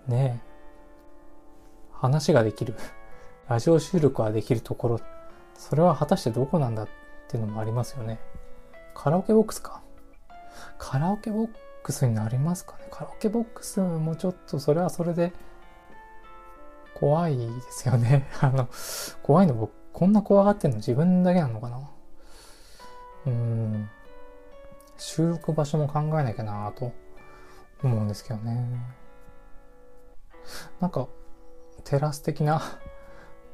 [0.08, 0.42] ね
[1.92, 2.76] 話ができる。
[3.50, 5.00] ラジオ収録ができるところ。
[5.56, 6.88] それは果たしてどこなんだっ
[7.28, 8.20] ていうのもありますよね。
[8.94, 9.82] カラオケボックスか。
[10.78, 11.50] カラオケボッ
[11.84, 12.88] クスになりますかね。
[12.92, 15.34] カラオケボックスもちょっとそれはそれで
[16.96, 18.28] 怖いですよね。
[18.42, 18.70] あの
[19.22, 21.90] 怖いの僕こんな怖がってんの自分だけなのかな。
[23.28, 23.90] うん。
[24.98, 26.92] 収録場所も考えなきゃなと
[27.84, 28.66] 思うんですけどね。
[30.80, 31.08] なんか
[31.84, 32.62] テラス的な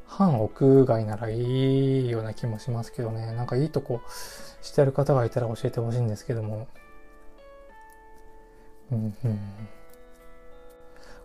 [0.09, 3.31] 半屋外ならいいような気もしますけどね。
[3.33, 4.01] なんかいいとこ
[4.61, 6.67] してる方がいたら教えてほしいんですけども。
[8.91, 9.39] うんうん。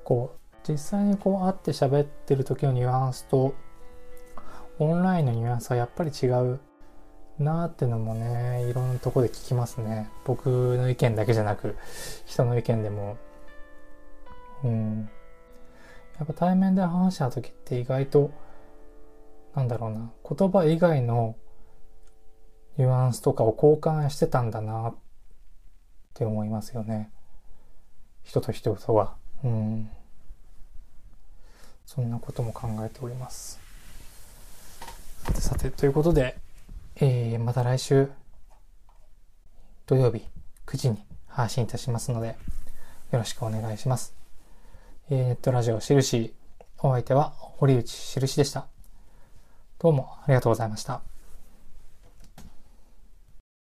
[0.05, 3.55] こう実際にこう会って喋ってる時のニュアンスと
[4.79, 6.61] オンラインのニュアンスはやっぱり違う
[7.39, 10.11] なーってのもねいろんなとこで聞きますね。
[10.27, 11.75] 僕の意見だけじゃなく
[12.27, 13.17] 人の意見でも。
[14.63, 15.09] うん。
[16.19, 18.31] やっぱ対面で話した時って意外と
[19.55, 20.13] なんだろうな。
[20.29, 21.37] 言葉以外の
[22.77, 24.95] ニュアンスとかを交換してたんだなっ
[26.15, 27.11] て思いますよね。
[28.23, 29.17] 人と人とは。
[29.45, 29.91] うん。
[31.87, 33.61] そんなことも考えております。
[35.25, 36.37] さてさてということで
[36.97, 38.09] えー、また来週
[39.87, 40.23] 土曜日
[40.67, 42.37] 9時に配信いたしますので
[43.11, 44.15] よろしくお願いします。
[45.11, 46.33] えー、ネットラジオしるし
[46.79, 48.74] お相手は堀内しるしでした。
[49.79, 51.14] どうもありがとうございました。